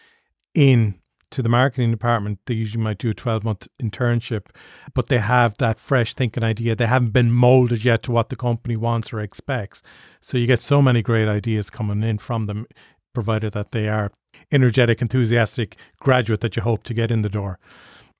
in 0.53 1.00
to 1.31 1.41
the 1.41 1.49
marketing 1.49 1.91
department, 1.91 2.39
they 2.45 2.53
usually 2.53 2.83
might 2.83 2.97
do 2.97 3.09
a 3.09 3.13
12 3.13 3.43
month 3.43 3.67
internship, 3.81 4.47
but 4.93 5.07
they 5.07 5.17
have 5.17 5.57
that 5.57 5.79
fresh 5.79 6.13
thinking 6.13 6.43
idea. 6.43 6.75
They 6.75 6.85
haven't 6.85 7.13
been 7.13 7.31
molded 7.31 7.83
yet 7.83 8.03
to 8.03 8.11
what 8.11 8.29
the 8.29 8.35
company 8.35 8.75
wants 8.75 9.11
or 9.11 9.19
expects. 9.19 9.81
So 10.19 10.37
you 10.37 10.47
get 10.47 10.59
so 10.59 10.81
many 10.81 11.01
great 11.01 11.27
ideas 11.27 11.69
coming 11.69 12.03
in 12.03 12.17
from 12.17 12.45
them, 12.45 12.67
provided 13.13 13.53
that 13.53 13.71
they 13.71 13.89
are 13.89 14.11
energetic, 14.51 15.01
enthusiastic 15.01 15.77
graduate 15.99 16.41
that 16.41 16.55
you 16.55 16.61
hope 16.61 16.83
to 16.83 16.93
get 16.93 17.11
in 17.11 17.21
the 17.21 17.29
door. 17.29 17.59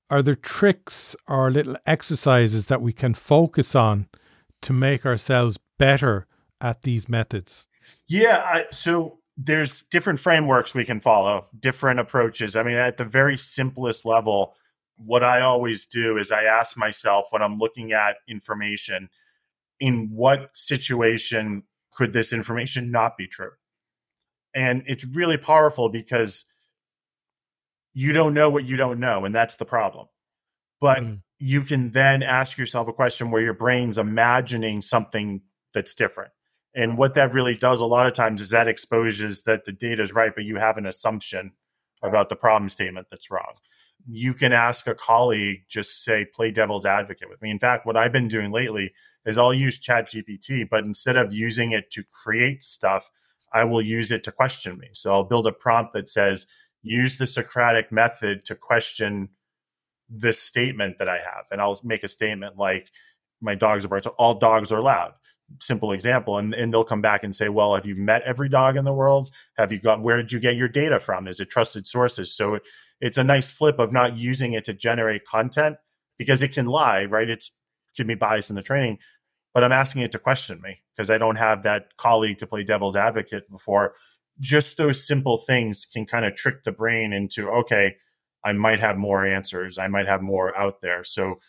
Are 0.10 0.22
there 0.22 0.36
tricks 0.36 1.16
or 1.28 1.52
little 1.52 1.78
exercises 1.86 2.66
that 2.66 2.82
we 2.82 2.92
can 2.92 3.14
focus 3.14 3.76
on 3.76 4.08
to 4.62 4.74
make 4.74 5.06
ourselves 5.06 5.58
better 5.78 6.28
at 6.60 6.82
these 6.82 7.08
methods? 7.08 7.66
Yeah. 8.08 8.44
I, 8.46 8.66
so 8.72 9.21
there's 9.38 9.84
different 9.84 10.20
frameworks 10.20 10.76
we 10.76 10.86
can 10.86 11.00
follow, 11.00 11.48
different 11.58 12.00
approaches. 12.00 12.56
I 12.56 12.64
mean, 12.64 12.76
at 12.76 12.98
the 12.98 13.06
very 13.06 13.38
simplest 13.38 14.06
level, 14.06 14.56
what 14.98 15.24
I 15.24 15.42
always 15.42 15.86
do 15.86 16.18
is 16.18 16.32
I 16.32 16.44
ask 16.44 16.78
myself 16.78 17.28
when 17.32 17.42
I'm 17.42 17.56
looking 17.56 17.92
at 17.92 18.18
information, 18.28 19.10
in 19.80 20.10
what 20.14 20.56
situation 20.56 21.64
could 21.92 22.14
this 22.14 22.32
information 22.32 22.92
not 22.92 23.18
be 23.18 23.28
true? 23.28 23.52
And 24.54 24.84
it's 24.86 25.06
really 25.06 25.38
powerful 25.38 25.90
because 25.90 26.46
you 27.94 28.14
don't 28.14 28.34
know 28.34 28.50
what 28.50 28.66
you 28.66 28.78
don't 28.78 29.00
know, 29.00 29.26
and 29.26 29.34
that's 29.34 29.56
the 29.56 29.66
problem. 29.66 30.08
But 30.80 31.00
mm. 31.00 31.22
you 31.40 31.62
can 31.62 31.92
then 31.92 32.22
ask 32.22 32.58
yourself 32.58 32.88
a 32.88 32.94
question 32.94 33.32
where 33.32 33.42
your 33.42 33.54
brain's 33.54 33.98
imagining 33.98 34.82
something 34.82 35.42
that's 35.74 35.94
different. 35.94 36.32
And 36.74 36.98
what 36.98 37.16
that 37.16 37.34
really 37.34 37.56
does 37.56 37.82
a 37.82 37.86
lot 37.86 38.08
of 38.08 38.14
times 38.14 38.42
is 38.42 38.50
that 38.52 38.68
exposes 38.68 39.44
that 39.44 39.66
the 39.66 39.74
data 39.74 40.02
is 40.02 40.14
right, 40.14 40.34
but 40.34 40.46
you 40.46 40.58
have 40.58 40.78
an 40.78 40.86
assumption 40.86 41.52
about 42.02 42.30
the 42.30 42.36
problem 42.36 42.70
statement 42.70 43.08
that's 43.12 43.30
wrong. 43.30 43.54
You 44.08 44.34
can 44.34 44.54
ask 44.54 44.88
a 44.88 44.96
colleague, 44.96 45.64
just 45.70 46.04
say, 46.04 46.26
play 46.26 46.50
devil's 46.50 46.86
advocate 46.86 47.30
with 47.30 47.42
me. 47.42 47.52
In 47.52 47.60
fact, 47.60 47.86
what 47.86 47.98
I've 47.98 48.14
been 48.14 48.28
doing 48.28 48.52
lately 48.52 48.94
is 49.26 49.38
I'll 49.38 49.54
use 49.54 49.80
ChatGPT, 49.80 50.68
but 50.68 50.84
instead 50.84 51.18
of 51.18 51.34
using 51.34 51.72
it 51.72 51.92
to 51.92 52.04
create 52.24 52.64
stuff, 52.64 53.12
I 53.54 53.66
will 53.66 53.82
use 53.82 54.12
it 54.12 54.24
to 54.24 54.32
question 54.32 54.78
me. 54.80 54.88
So 54.94 55.12
I'll 55.12 55.26
build 55.26 55.46
a 55.46 55.52
prompt 55.52 55.94
that 55.94 56.10
says, 56.10 56.48
use 56.82 57.18
the 57.18 57.28
Socratic 57.28 57.92
method 57.92 58.46
to 58.46 58.56
question 58.56 59.30
this 60.10 60.42
statement 60.42 60.98
that 60.98 61.10
I 61.10 61.18
have. 61.18 61.46
And 61.52 61.62
I'll 61.62 61.80
make 61.84 62.04
a 62.04 62.08
statement 62.08 62.58
like, 62.58 62.90
my 63.42 63.56
dogs 63.56 63.86
are 63.86 63.88
barking. 63.90 64.04
So 64.04 64.16
all 64.18 64.36
dogs 64.36 64.72
are 64.72 64.82
loud 64.82 65.14
simple 65.60 65.92
example 65.92 66.38
and, 66.38 66.54
and 66.54 66.74
they'll 66.74 66.84
come 66.84 67.02
back 67.02 67.24
and 67.24 67.36
say 67.36 67.50
well 67.50 67.76
have 67.76 67.86
you 67.86 67.96
met 67.96 68.22
every 68.24 68.50
dog 68.50 68.78
in 68.78 68.86
the 68.86 68.94
world? 68.94 69.32
Have 69.58 69.72
you 69.72 69.80
got 69.80 70.02
where 70.02 70.18
did 70.18 70.32
you 70.32 70.40
get 70.40 70.56
your 70.56 70.68
data 70.68 71.00
from? 71.00 71.28
Is 71.28 71.40
it 71.40 71.50
trusted 71.50 71.88
sources? 71.88 72.34
So 72.34 72.56
it, 72.56 72.64
it's 73.00 73.18
a 73.18 73.24
nice 73.24 73.50
flip 73.50 73.80
of 73.80 73.92
not 73.92 74.18
using 74.18 74.54
it 74.54 74.66
to 74.66 74.74
generate 74.74 75.26
content 75.26 75.78
because 76.18 76.44
it 76.44 76.54
can 76.54 76.66
lie 76.66 77.06
right? 77.06 77.30
It's 77.30 77.52
can 77.96 78.08
be 78.08 78.16
biased 78.16 78.50
in 78.50 78.56
the 78.56 78.62
training 78.62 78.98
but 79.54 79.64
i'm 79.66 79.72
asking 79.74 80.02
it 80.02 80.12
to 80.14 80.20
question 80.20 80.62
me 80.62 80.78
because 80.94 81.12
i 81.12 81.18
don't 81.18 81.36
have 81.36 81.64
that 81.64 81.98
colleague 81.98 82.38
to 82.38 82.48
play 82.48 82.64
devil's 82.64 82.96
advocate 82.96 83.50
before. 83.52 83.94
Just 84.40 84.78
those 84.78 85.06
simple 85.06 85.38
things 85.38 85.86
can 85.86 86.06
kind 86.06 86.26
of 86.26 86.34
trick 86.36 86.64
the 86.64 86.72
brain 86.72 87.12
into 87.14 87.50
okay 87.50 87.98
i 88.44 88.54
might 88.54 88.80
have 88.80 88.98
more 88.98 89.26
answers. 89.26 89.78
I 89.78 89.88
might 89.88 90.08
have 90.08 90.22
more 90.22 90.58
out 90.58 90.82
there. 90.82 91.04
So 91.04 91.40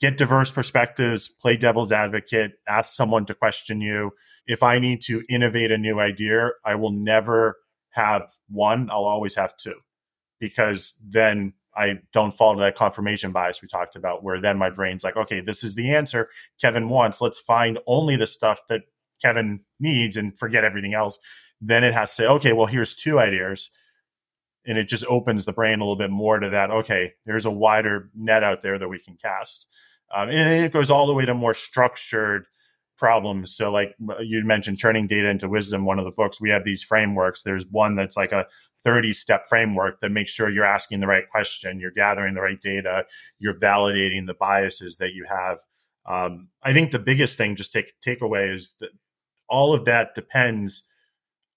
get 0.00 0.16
diverse 0.16 0.52
perspectives, 0.52 1.28
play 1.28 1.56
devil's 1.56 1.92
advocate, 1.92 2.52
ask 2.68 2.94
someone 2.94 3.24
to 3.26 3.34
question 3.34 3.80
you. 3.80 4.12
If 4.46 4.62
I 4.62 4.78
need 4.78 5.00
to 5.02 5.22
innovate 5.28 5.70
a 5.70 5.78
new 5.78 6.00
idea, 6.00 6.50
I 6.64 6.74
will 6.74 6.90
never 6.90 7.56
have 7.90 8.30
one, 8.48 8.90
I'll 8.90 9.04
always 9.04 9.36
have 9.36 9.56
two 9.56 9.74
because 10.38 10.98
then 11.02 11.54
I 11.74 12.00
don't 12.12 12.32
fall 12.32 12.54
to 12.54 12.60
that 12.60 12.74
confirmation 12.74 13.32
bias 13.32 13.60
we 13.60 13.68
talked 13.68 13.96
about, 13.96 14.22
where 14.22 14.40
then 14.40 14.58
my 14.58 14.70
brain's 14.70 15.04
like, 15.04 15.16
okay, 15.16 15.40
this 15.40 15.62
is 15.62 15.74
the 15.74 15.94
answer 15.94 16.28
Kevin 16.60 16.88
wants. 16.88 17.20
Let's 17.20 17.38
find 17.38 17.78
only 17.86 18.16
the 18.16 18.26
stuff 18.26 18.62
that 18.68 18.82
Kevin 19.22 19.60
needs 19.80 20.16
and 20.16 20.38
forget 20.38 20.64
everything 20.64 20.94
else. 20.94 21.18
Then 21.60 21.84
it 21.84 21.94
has 21.94 22.10
to 22.10 22.22
say, 22.22 22.26
okay, 22.28 22.52
well, 22.52 22.66
here's 22.66 22.94
two 22.94 23.18
ideas. 23.18 23.70
And 24.66 24.76
it 24.78 24.88
just 24.88 25.06
opens 25.06 25.44
the 25.44 25.52
brain 25.52 25.80
a 25.80 25.84
little 25.84 25.96
bit 25.96 26.10
more 26.10 26.38
to 26.38 26.50
that. 26.50 26.70
Okay, 26.70 27.14
there's 27.24 27.46
a 27.46 27.50
wider 27.50 28.10
net 28.14 28.42
out 28.42 28.62
there 28.62 28.78
that 28.78 28.88
we 28.88 28.98
can 28.98 29.16
cast. 29.16 29.68
Um, 30.12 30.28
and 30.28 30.64
it 30.64 30.72
goes 30.72 30.90
all 30.90 31.06
the 31.06 31.14
way 31.14 31.24
to 31.24 31.34
more 31.34 31.54
structured 31.54 32.46
problems. 32.96 33.52
So, 33.52 33.70
like 33.70 33.94
you 34.20 34.44
mentioned, 34.44 34.80
turning 34.80 35.06
data 35.06 35.28
into 35.28 35.48
wisdom, 35.48 35.84
one 35.84 35.98
of 35.98 36.04
the 36.04 36.10
books, 36.10 36.40
we 36.40 36.50
have 36.50 36.64
these 36.64 36.82
frameworks. 36.82 37.42
There's 37.42 37.66
one 37.70 37.94
that's 37.94 38.16
like 38.16 38.32
a 38.32 38.46
30 38.84 39.12
step 39.12 39.48
framework 39.48 40.00
that 40.00 40.10
makes 40.10 40.32
sure 40.32 40.48
you're 40.48 40.64
asking 40.64 41.00
the 41.00 41.06
right 41.06 41.28
question, 41.28 41.80
you're 41.80 41.90
gathering 41.90 42.34
the 42.34 42.42
right 42.42 42.60
data, 42.60 43.04
you're 43.38 43.58
validating 43.58 44.26
the 44.26 44.34
biases 44.34 44.96
that 44.98 45.12
you 45.12 45.26
have. 45.28 45.58
Um, 46.06 46.48
I 46.62 46.72
think 46.72 46.92
the 46.92 47.00
biggest 47.00 47.36
thing, 47.36 47.56
just 47.56 47.72
take 47.72 47.92
takeaway, 48.00 48.52
is 48.52 48.74
that 48.80 48.90
all 49.48 49.74
of 49.74 49.84
that 49.86 50.14
depends 50.14 50.88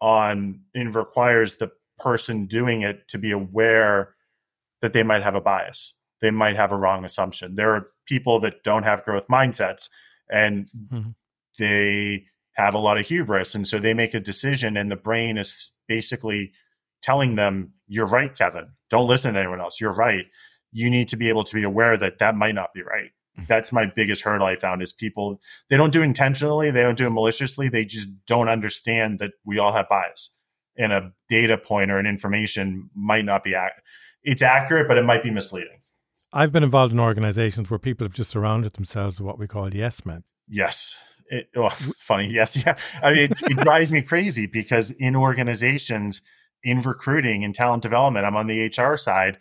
on 0.02 0.62
and 0.74 0.96
requires 0.96 1.56
the 1.56 1.72
person 2.00 2.46
doing 2.46 2.82
it 2.82 3.08
to 3.10 3.18
be 3.18 3.32
aware 3.32 4.16
that 4.82 4.94
they 4.94 5.04
might 5.04 5.24
have 5.24 5.36
a 5.36 5.42
bias 5.42 5.94
they 6.22 6.32
might 6.32 6.56
have 6.56 6.72
a 6.72 6.78
wrong 6.78 7.06
assumption. 7.06 7.56
There 7.56 7.74
are 7.74 7.88
people 8.06 8.40
that 8.42 8.64
don't 8.64 8.84
have 8.84 9.04
growth 9.04 9.28
mindsets 9.28 9.90
and 10.30 10.68
mm-hmm. 10.68 11.10
they 11.58 12.26
have 12.54 12.74
a 12.74 12.80
lot 12.80 12.98
of 12.98 13.08
hubris. 13.08 13.56
And 13.56 13.68
so 13.68 13.80
they 13.80 13.94
make 13.94 14.14
a 14.14 14.20
decision, 14.20 14.76
and 14.76 14.92
the 14.92 14.98
brain 14.98 15.38
is 15.38 15.72
basically 15.88 16.52
telling 17.02 17.36
them, 17.36 17.74
You're 17.88 18.06
right, 18.06 18.36
Kevin. 18.36 18.68
Don't 18.90 19.08
listen 19.08 19.34
to 19.34 19.40
anyone 19.40 19.62
else. 19.62 19.80
You're 19.80 19.94
right. 19.94 20.26
You 20.72 20.90
need 20.90 21.08
to 21.10 21.18
be 21.18 21.30
able 21.30 21.44
to 21.46 21.56
be 21.56 21.64
aware 21.64 21.98
that 21.98 22.20
that 22.20 22.36
might 22.36 22.56
not 22.56 22.74
be 22.74 22.84
right. 22.84 23.12
Mm-hmm. 23.38 23.46
That's 23.48 23.72
my 23.72 23.86
biggest 23.86 24.24
hurdle 24.24 24.46
I 24.46 24.56
found 24.56 24.82
is 24.82 24.92
people, 24.92 25.40
they 25.70 25.78
don't 25.78 25.94
do 25.94 26.02
intentionally, 26.02 26.70
they 26.70 26.82
don't 26.82 26.98
do 26.98 27.08
it 27.08 27.12
maliciously. 27.12 27.70
They 27.70 27.86
just 27.86 28.10
don't 28.28 28.50
understand 28.50 29.20
that 29.20 29.32
we 29.46 29.58
all 29.58 29.72
have 29.72 29.88
bias. 29.88 30.34
And 30.80 30.92
a 30.92 31.12
data 31.28 31.58
point 31.58 31.92
or 31.92 32.00
an 32.00 32.08
information 32.08 32.90
might 32.96 33.26
not 33.26 33.44
be, 33.44 33.54
ac- 33.54 33.82
it's 34.24 34.42
accurate, 34.42 34.88
but 34.88 34.98
it 34.98 35.06
might 35.06 35.22
be 35.22 35.30
misleading. 35.30 35.82
I've 36.34 36.52
been 36.52 36.64
involved 36.64 36.94
in 36.94 37.00
organizations 37.00 37.70
where 37.70 37.80
people 37.80 38.06
have 38.06 38.14
just 38.14 38.32
surrounded 38.32 38.74
themselves 38.74 39.20
with 39.20 39.28
what 39.28 39.38
we 39.38 39.48
call 39.48 39.72
yes 39.74 40.06
men. 40.06 40.24
Yes. 40.48 41.04
It, 41.28 41.50
oh, 41.56 41.70
funny. 41.70 42.32
Yes. 42.32 42.64
Yeah. 42.66 42.76
I 43.04 43.14
mean, 43.14 43.24
it, 43.32 43.42
it 43.44 43.58
drives 43.58 43.92
me 43.92 44.02
crazy 44.02 44.48
because 44.48 44.92
in 44.92 45.16
organizations, 45.16 46.22
in 46.64 46.82
recruiting 46.82 47.44
and 47.44 47.54
talent 47.54 47.84
development, 47.84 48.26
I'm 48.26 48.36
on 48.36 48.48
the 48.48 48.68
HR 48.68 48.98
side. 48.98 49.38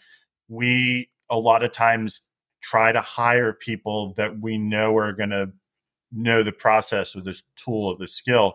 We 0.48 1.08
a 1.30 1.38
lot 1.38 1.62
of 1.62 1.72
times 1.72 2.26
try 2.62 2.92
to 2.92 3.00
hire 3.00 3.52
people 3.52 4.14
that 4.16 4.40
we 4.40 4.58
know 4.58 4.96
are 4.96 5.12
going 5.12 5.30
to 5.30 5.52
know 6.10 6.42
the 6.42 6.52
process 6.52 7.14
or 7.14 7.20
the 7.20 7.40
tool 7.56 7.86
or 7.86 7.96
the 7.96 8.08
skill. 8.08 8.54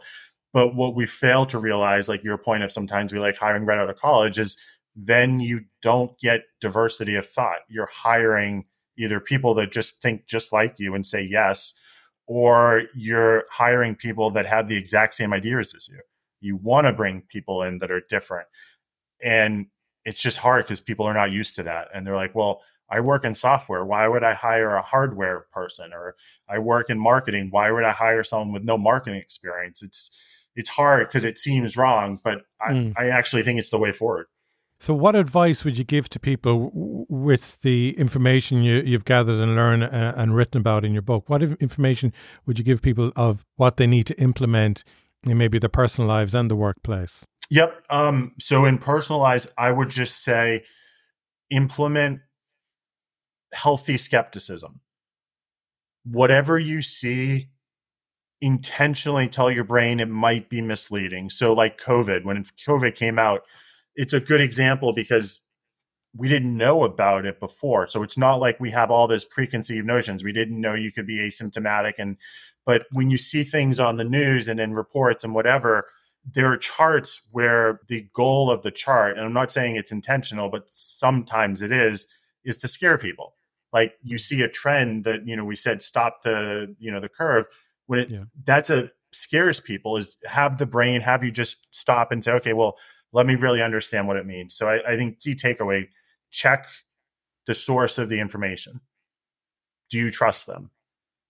But 0.54 0.76
what 0.76 0.96
we 0.96 1.06
fail 1.08 1.46
to 1.48 1.58
realize, 1.58 2.08
like 2.08 2.24
your 2.24 2.38
point 2.38 2.64
of 2.64 2.72
sometimes 2.72 3.12
we 3.12 3.20
like 3.20 3.38
hiring 3.38 3.66
right 3.66 3.80
out 3.80 3.90
of 3.90 3.98
college, 3.98 4.40
is 4.40 4.56
then 4.96 5.40
you 5.40 5.62
don't 5.82 6.18
get 6.20 6.44
diversity 6.62 7.16
of 7.16 7.26
thought. 7.26 7.60
You're 7.68 7.90
hiring 7.92 8.66
either 8.98 9.20
people 9.20 9.56
that 9.56 9.72
just 9.72 10.02
think 10.02 10.28
just 10.28 10.54
like 10.54 10.80
you 10.80 10.94
and 10.94 11.06
say 11.06 11.24
yes, 11.24 11.74
or 12.28 12.84
you're 12.96 13.46
hiring 13.50 13.96
people 13.96 14.30
that 14.32 14.46
have 14.46 14.68
the 14.68 14.78
exact 14.78 15.16
same 15.16 15.34
ideas 15.34 15.74
as 15.76 15.88
you. 15.88 16.00
You 16.40 16.56
want 16.58 16.86
to 16.88 16.94
bring 16.94 17.22
people 17.22 17.64
in 17.64 17.80
that 17.80 17.92
are 17.92 18.04
different. 18.08 18.48
And 19.24 19.68
it's 20.06 20.22
just 20.22 20.38
hard 20.38 20.66
because 20.66 20.82
people 20.82 21.06
are 21.08 21.14
not 21.14 21.32
used 21.32 21.56
to 21.56 21.64
that. 21.64 21.88
And 21.94 22.06
they're 22.06 22.16
like, 22.16 22.36
well, 22.36 22.62
I 22.90 23.00
work 23.00 23.26
in 23.26 23.34
software. 23.34 23.84
Why 23.84 24.08
would 24.08 24.24
I 24.24 24.34
hire 24.34 24.76
a 24.76 24.82
hardware 24.82 25.48
person? 25.52 25.94
Or 25.94 26.16
I 26.48 26.60
work 26.60 26.90
in 26.90 27.00
marketing. 27.00 27.48
Why 27.50 27.72
would 27.72 27.84
I 27.84 27.92
hire 27.92 28.24
someone 28.24 28.52
with 28.52 28.64
no 28.64 28.78
marketing 28.78 29.20
experience? 29.20 29.82
It's 29.82 30.12
it's 30.56 30.70
hard 30.70 31.08
because 31.08 31.26
it 31.26 31.38
seems 31.38 31.76
wrong, 31.78 32.20
but 32.24 32.44
I, 32.62 32.72
mm. 32.72 32.94
I 32.98 33.10
actually 33.10 33.44
think 33.44 33.60
it's 33.60 33.70
the 33.70 33.80
way 33.80 33.92
forward. 33.92 34.28
So, 34.80 34.94
what 34.94 35.16
advice 35.16 35.64
would 35.64 35.78
you 35.78 35.86
give 35.86 36.10
to 36.10 36.20
people 36.20 37.06
with 37.08 37.62
the 37.62 37.98
information 37.98 38.64
you, 38.64 38.92
have 38.92 39.06
gathered 39.06 39.40
and 39.40 39.56
learned 39.56 39.84
uh, 39.84 40.14
and 40.18 40.36
written 40.36 40.60
about 40.60 40.84
in 40.84 40.92
your 40.92 41.02
book? 41.02 41.30
What 41.30 41.42
information 41.42 42.12
would 42.46 42.60
you 42.60 42.66
give 42.66 42.82
people 42.82 43.14
of 43.16 43.46
what 43.56 43.78
they 43.78 43.88
need 43.88 44.08
to 44.08 44.20
implement 44.20 44.84
in 45.26 45.38
maybe 45.38 45.58
their 45.58 45.70
personal 45.70 46.10
lives 46.10 46.36
and 46.36 46.52
the 46.52 46.58
workplace? 46.58 47.24
Yep. 47.50 47.86
Um, 47.90 48.34
so, 48.42 48.66
in 48.66 48.78
personal 48.78 49.22
lives, 49.22 49.50
I 49.58 49.72
would 49.72 49.90
just 49.90 50.22
say 50.22 50.66
implement 51.50 52.20
healthy 53.54 53.98
skepticism. 53.98 54.82
Whatever 56.04 56.60
you 56.60 56.82
see, 56.82 57.53
intentionally 58.44 59.30
tell 59.30 59.50
your 59.50 59.64
brain 59.64 60.02
it 60.02 60.10
might 60.10 60.50
be 60.50 60.62
misleading. 60.62 61.30
So, 61.30 61.54
like 61.54 61.78
COVID, 61.78 62.26
when 62.26 62.44
COVID 62.44 62.94
came 62.94 63.18
out, 63.18 63.44
it's 63.96 64.14
a 64.14 64.20
good 64.20 64.42
example 64.42 64.92
because 64.92 65.42
we 66.16 66.28
didn't 66.28 66.56
know 66.56 66.84
about 66.84 67.26
it 67.26 67.40
before. 67.40 67.88
So 67.88 68.04
it's 68.04 68.18
not 68.18 68.36
like 68.36 68.60
we 68.60 68.72
have 68.72 68.92
all 68.92 69.08
this 69.08 69.24
preconceived 69.24 69.88
notions. 69.88 70.24
We 70.24 70.34
didn't 70.34 70.60
know 70.60 70.74
you 70.74 70.92
could 70.92 71.08
be 71.08 71.20
asymptomatic. 71.20 71.94
And, 71.98 72.18
but 72.66 72.86
when 72.92 73.10
you 73.10 73.18
see 73.18 73.44
things 73.44 73.80
on 73.80 73.96
the 73.96 74.04
news 74.04 74.50
and 74.50 74.60
in 74.60 74.74
reports 74.74 75.24
and 75.24 75.34
whatever, 75.34 75.88
there 76.30 76.52
are 76.52 76.58
charts 76.58 77.26
where 77.32 77.80
the 77.88 78.08
goal 78.14 78.52
of 78.52 78.62
the 78.62 78.72
chart, 78.72 79.18
and 79.18 79.26
I'm 79.26 79.34
not 79.34 79.52
saying 79.52 79.76
it's 79.76 79.92
intentional, 79.92 80.50
but 80.50 80.70
sometimes 80.70 81.62
it 81.62 81.72
is, 81.72 82.08
is 82.44 82.58
to 82.58 82.68
scare 82.68 82.98
people 82.98 83.36
like 83.74 83.96
you 84.04 84.18
see 84.18 84.42
a 84.42 84.48
trend 84.48 85.04
that 85.04 85.28
you 85.28 85.36
know 85.36 85.44
we 85.44 85.56
said 85.56 85.82
stop 85.82 86.22
the 86.22 86.74
you 86.80 86.92
know 86.92 87.00
the 87.00 87.10
curve 87.10 87.48
when 87.88 88.00
it, 88.00 88.10
yeah. 88.10 88.24
that's 88.46 88.70
a 88.70 88.90
scares 89.12 89.60
people 89.60 89.96
is 89.96 90.18
have 90.26 90.58
the 90.58 90.66
brain 90.66 91.02
have 91.02 91.24
you 91.24 91.32
just 91.32 91.68
stop 91.72 92.12
and 92.12 92.24
say 92.24 92.32
okay 92.32 92.54
well 92.54 92.76
let 93.12 93.28
me 93.28 93.36
really 93.36 93.62
understand 93.62 94.08
what 94.08 94.18
it 94.18 94.26
means 94.26 94.54
so 94.56 94.68
i, 94.68 94.92
I 94.92 94.96
think 94.96 95.20
key 95.20 95.36
takeaway 95.36 95.88
check 96.32 96.66
the 97.46 97.54
source 97.54 97.98
of 97.98 98.10
the 98.10 98.20
information 98.20 98.82
do 99.90 100.00
you 100.00 100.10
trust 100.10 100.48
them 100.48 100.72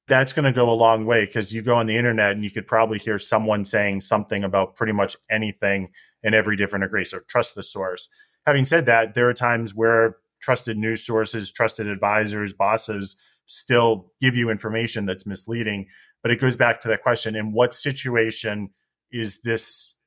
that's 0.08 0.34
going 0.34 0.46
to 0.46 0.52
go 0.52 0.70
a 0.70 0.74
long 0.74 1.06
way 1.06 1.26
because 1.26 1.54
you 1.54 1.62
go 1.62 1.76
on 1.76 1.86
the 1.86 1.98
internet 1.98 2.34
and 2.34 2.44
you 2.44 2.52
could 2.52 2.68
probably 2.68 3.00
hear 3.00 3.18
someone 3.18 3.66
saying 3.66 4.02
something 4.02 4.44
about 4.44 4.76
pretty 4.76 4.94
much 4.94 5.16
anything 5.30 5.90
in 6.24 6.34
every 6.34 6.56
different 6.56 6.84
degree 6.84 7.06
so 7.06 7.20
trust 7.28 7.56
the 7.56 7.64
source 7.64 8.10
having 8.46 8.66
said 8.66 8.86
that 8.86 9.14
there 9.14 9.28
are 9.28 9.34
times 9.34 9.76
where 9.76 10.18
trusted 10.44 10.78
news 10.78 11.06
sources, 11.06 11.52
trusted 11.52 11.88
advisors, 11.88 12.54
bosses 12.54 13.16
still 13.46 14.12
give 14.20 14.36
you 14.36 14.50
information 14.50 15.06
that's 15.06 15.26
misleading. 15.26 15.88
But 16.24 16.32
it 16.32 16.40
goes 16.40 16.56
back 16.56 16.80
to 16.82 16.88
that 16.88 17.04
question 17.04 17.36
in 17.36 17.52
what 17.52 17.74
situation 17.74 18.72
is 19.12 19.42
this 19.42 19.98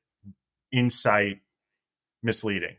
insight 0.71 1.37
misleading? 2.23 2.75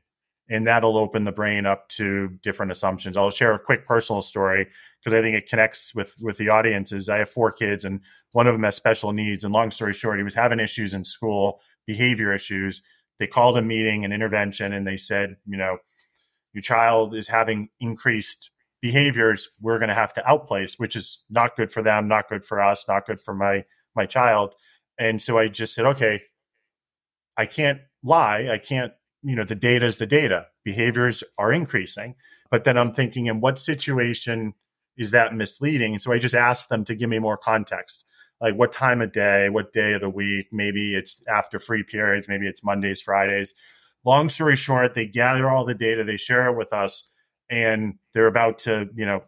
And 0.50 0.66
that'll 0.66 0.97
open 0.97 1.25
the 1.25 1.33
brain 1.33 1.66
up 1.66 1.88
to 1.90 2.30
different 2.42 2.73
assumptions. 2.73 3.16
I'll 3.16 3.30
share 3.30 3.54
a 3.54 3.59
quick 3.59 3.87
personal 3.87 4.23
story 4.23 4.66
because 4.99 5.14
I 5.14 5.23
think 5.23 5.37
it 5.37 5.49
connects 5.49 5.95
with 5.95 6.16
with 6.23 6.38
the 6.38 6.49
audiences. 6.49 7.09
I 7.09 7.18
have 7.18 7.28
four 7.28 7.52
kids, 7.52 7.85
and 7.85 8.00
one 8.33 8.47
of 8.47 8.54
them 8.54 8.62
has 8.62 8.75
special 8.75 9.12
needs. 9.12 9.45
And 9.45 9.52
long 9.52 9.71
story 9.71 9.92
short, 9.92 10.18
he 10.18 10.25
was 10.25 10.35
having 10.35 10.59
issues 10.59 10.95
in 10.95 11.04
school, 11.04 11.61
behavior 11.87 12.33
issues. 12.33 12.83
They 13.18 13.26
called 13.26 13.59
a 13.59 13.62
meeting, 13.62 14.04
an 14.04 14.12
intervention, 14.12 14.73
and 14.73 14.87
they 14.87 14.97
said, 14.97 15.37
you 15.47 15.59
know, 15.59 15.78
your 16.54 16.62
child 16.62 17.14
is 17.14 17.28
having 17.28 17.68
increased 17.78 18.50
behaviors 18.80 19.49
we're 19.61 19.78
going 19.78 19.88
to 19.88 19.94
have 19.94 20.12
to 20.12 20.28
outplace 20.28 20.78
which 20.78 20.94
is 20.94 21.25
not 21.30 21.56
good 21.56 21.70
for 21.70 21.82
them 21.82 22.06
not 22.06 22.28
good 22.28 22.44
for 22.44 22.61
us 22.61 22.87
not 22.88 23.06
good 23.06 23.20
for 23.20 23.35
my 23.35 23.64
my 23.99 24.06
child. 24.06 24.54
And 24.99 25.20
so 25.20 25.37
i 25.37 25.49
just 25.49 25.75
said 25.75 25.85
okay 25.85 26.23
i 27.37 27.44
can't 27.44 27.81
lie 28.03 28.48
i 28.50 28.59
can't 28.59 28.92
you 29.22 29.37
know 29.37 29.44
the 29.44 29.55
data 29.55 29.85
is 29.85 29.98
the 29.98 30.07
data. 30.07 30.46
Behaviors 30.64 31.24
are 31.38 31.53
increasing. 31.53 32.14
But 32.50 32.64
then 32.64 32.79
i'm 32.79 32.92
thinking 32.92 33.26
in 33.26 33.40
what 33.40 33.59
situation 33.59 34.55
is 34.96 35.11
that 35.11 35.35
misleading? 35.35 35.92
And 35.92 36.03
so 36.03 36.12
i 36.12 36.18
just 36.18 36.35
asked 36.35 36.68
them 36.68 36.85
to 36.85 36.94
give 36.94 37.11
me 37.11 37.18
more 37.18 37.37
context 37.37 38.05
like 38.40 38.55
what 38.55 38.70
time 38.70 39.03
of 39.03 39.12
day 39.12 39.48
what 39.48 39.72
day 39.72 39.94
of 39.94 40.00
the 40.00 40.11
week? 40.11 40.46
Maybe 40.53 40.94
it's 40.94 41.22
after 41.29 41.59
free 41.59 41.83
periods 41.83 42.29
maybe 42.29 42.46
it's 42.46 42.64
mondays 42.64 43.00
fridays. 43.00 43.55
Long 44.05 44.29
story 44.29 44.55
short, 44.57 44.94
they 44.94 45.09
gather 45.09 45.50
all 45.50 45.64
the 45.64 45.74
data, 45.74 46.05
they 46.05 46.16
share 46.16 46.46
it 46.48 46.57
with 46.57 46.72
us, 46.72 47.11
and 47.50 47.94
they're 48.12 48.26
about 48.26 48.58
to, 48.61 48.88
you 48.94 49.06
know, 49.06 49.24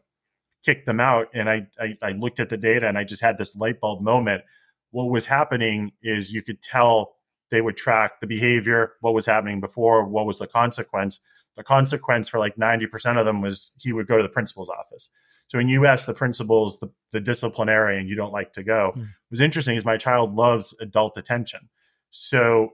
kick 0.64 0.84
them 0.84 1.00
out. 1.00 1.28
And 1.34 1.48
I, 1.48 1.66
I, 1.78 1.96
I 2.02 2.10
looked 2.12 2.40
at 2.40 2.48
the 2.48 2.56
data 2.56 2.86
and 2.86 2.98
I 2.98 3.04
just 3.04 3.22
had 3.22 3.38
this 3.38 3.56
light 3.56 3.80
bulb 3.80 4.02
moment. 4.02 4.42
What 4.90 5.10
was 5.10 5.26
happening 5.26 5.92
is 6.02 6.32
you 6.32 6.42
could 6.42 6.60
tell 6.60 7.14
they 7.50 7.60
would 7.60 7.76
track 7.76 8.20
the 8.20 8.26
behavior, 8.26 8.92
what 9.00 9.14
was 9.14 9.26
happening 9.26 9.60
before, 9.60 10.04
what 10.04 10.26
was 10.26 10.38
the 10.38 10.46
consequence. 10.46 11.20
The 11.56 11.64
consequence 11.64 12.28
for 12.28 12.38
like 12.38 12.56
90% 12.56 13.18
of 13.18 13.26
them 13.26 13.40
was 13.40 13.72
he 13.80 13.92
would 13.92 14.06
go 14.06 14.16
to 14.16 14.22
the 14.22 14.28
principal's 14.28 14.68
office. 14.68 15.10
So 15.48 15.58
in 15.58 15.68
US, 15.68 16.04
the 16.04 16.14
principals, 16.14 16.78
the, 16.78 16.90
the 17.10 17.20
disciplinarian, 17.20 18.06
you 18.06 18.14
don't 18.14 18.32
like 18.32 18.52
to 18.52 18.62
go. 18.62 18.92
Mm. 18.96 19.02
It 19.02 19.30
was 19.30 19.40
interesting 19.40 19.74
is 19.74 19.84
my 19.84 19.96
child 19.96 20.34
loves 20.34 20.76
adult 20.80 21.16
attention. 21.16 21.68
So 22.10 22.70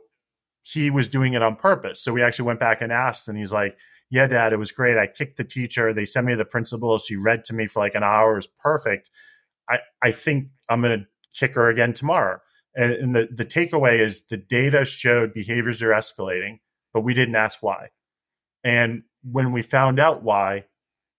he 0.63 0.91
was 0.91 1.09
doing 1.09 1.33
it 1.33 1.43
on 1.43 1.57
purpose. 1.57 2.01
So 2.01 2.13
we 2.13 2.23
actually 2.23 2.47
went 2.47 2.61
back 2.61 2.83
and 2.83 2.93
asked, 2.93 3.29
and 3.29 3.39
he's 3.39 3.53
like, 3.53 3.79
Yeah, 4.11 4.27
dad, 4.29 4.53
it 4.53 4.59
was 4.59 4.71
great. 4.71 4.97
I 4.97 5.07
kicked 5.07 5.37
the 5.37 5.45
teacher. 5.45 5.93
They 5.93 6.05
sent 6.05 6.27
me 6.27 6.35
the 6.35 6.45
principal. 6.45 6.97
She 6.99 7.17
read 7.17 7.45
to 7.45 7.55
me 7.55 7.67
for 7.67 7.81
like 7.81 7.95
an 7.95 8.05
hour. 8.05 8.33
It 8.33 8.37
was 8.37 8.47
perfect. 8.47 9.11
I, 9.69 9.81
I 10.03 10.13
think 10.13 10.49
I'm 10.71 10.81
going 10.81 11.01
to 11.01 11.07
kick 11.35 11.55
her 11.55 11.69
again 11.69 11.93
tomorrow. 11.93 12.41
And, 12.75 12.93
and 12.93 13.15
the, 13.15 13.29
the 13.33 13.45
takeaway 13.45 13.99
is 13.99 14.27
the 14.27 14.37
data 14.37 14.85
showed 14.85 15.35
behaviors 15.35 15.83
are 15.83 15.91
escalating, 15.91 16.61
but 16.93 17.01
we 17.01 17.15
didn't 17.15 17.35
ask 17.35 17.63
why. 17.63 17.89
And 18.63 19.05
when 19.23 19.53
we 19.53 19.63
found 19.63 19.99
out 19.99 20.23
why, 20.23 20.67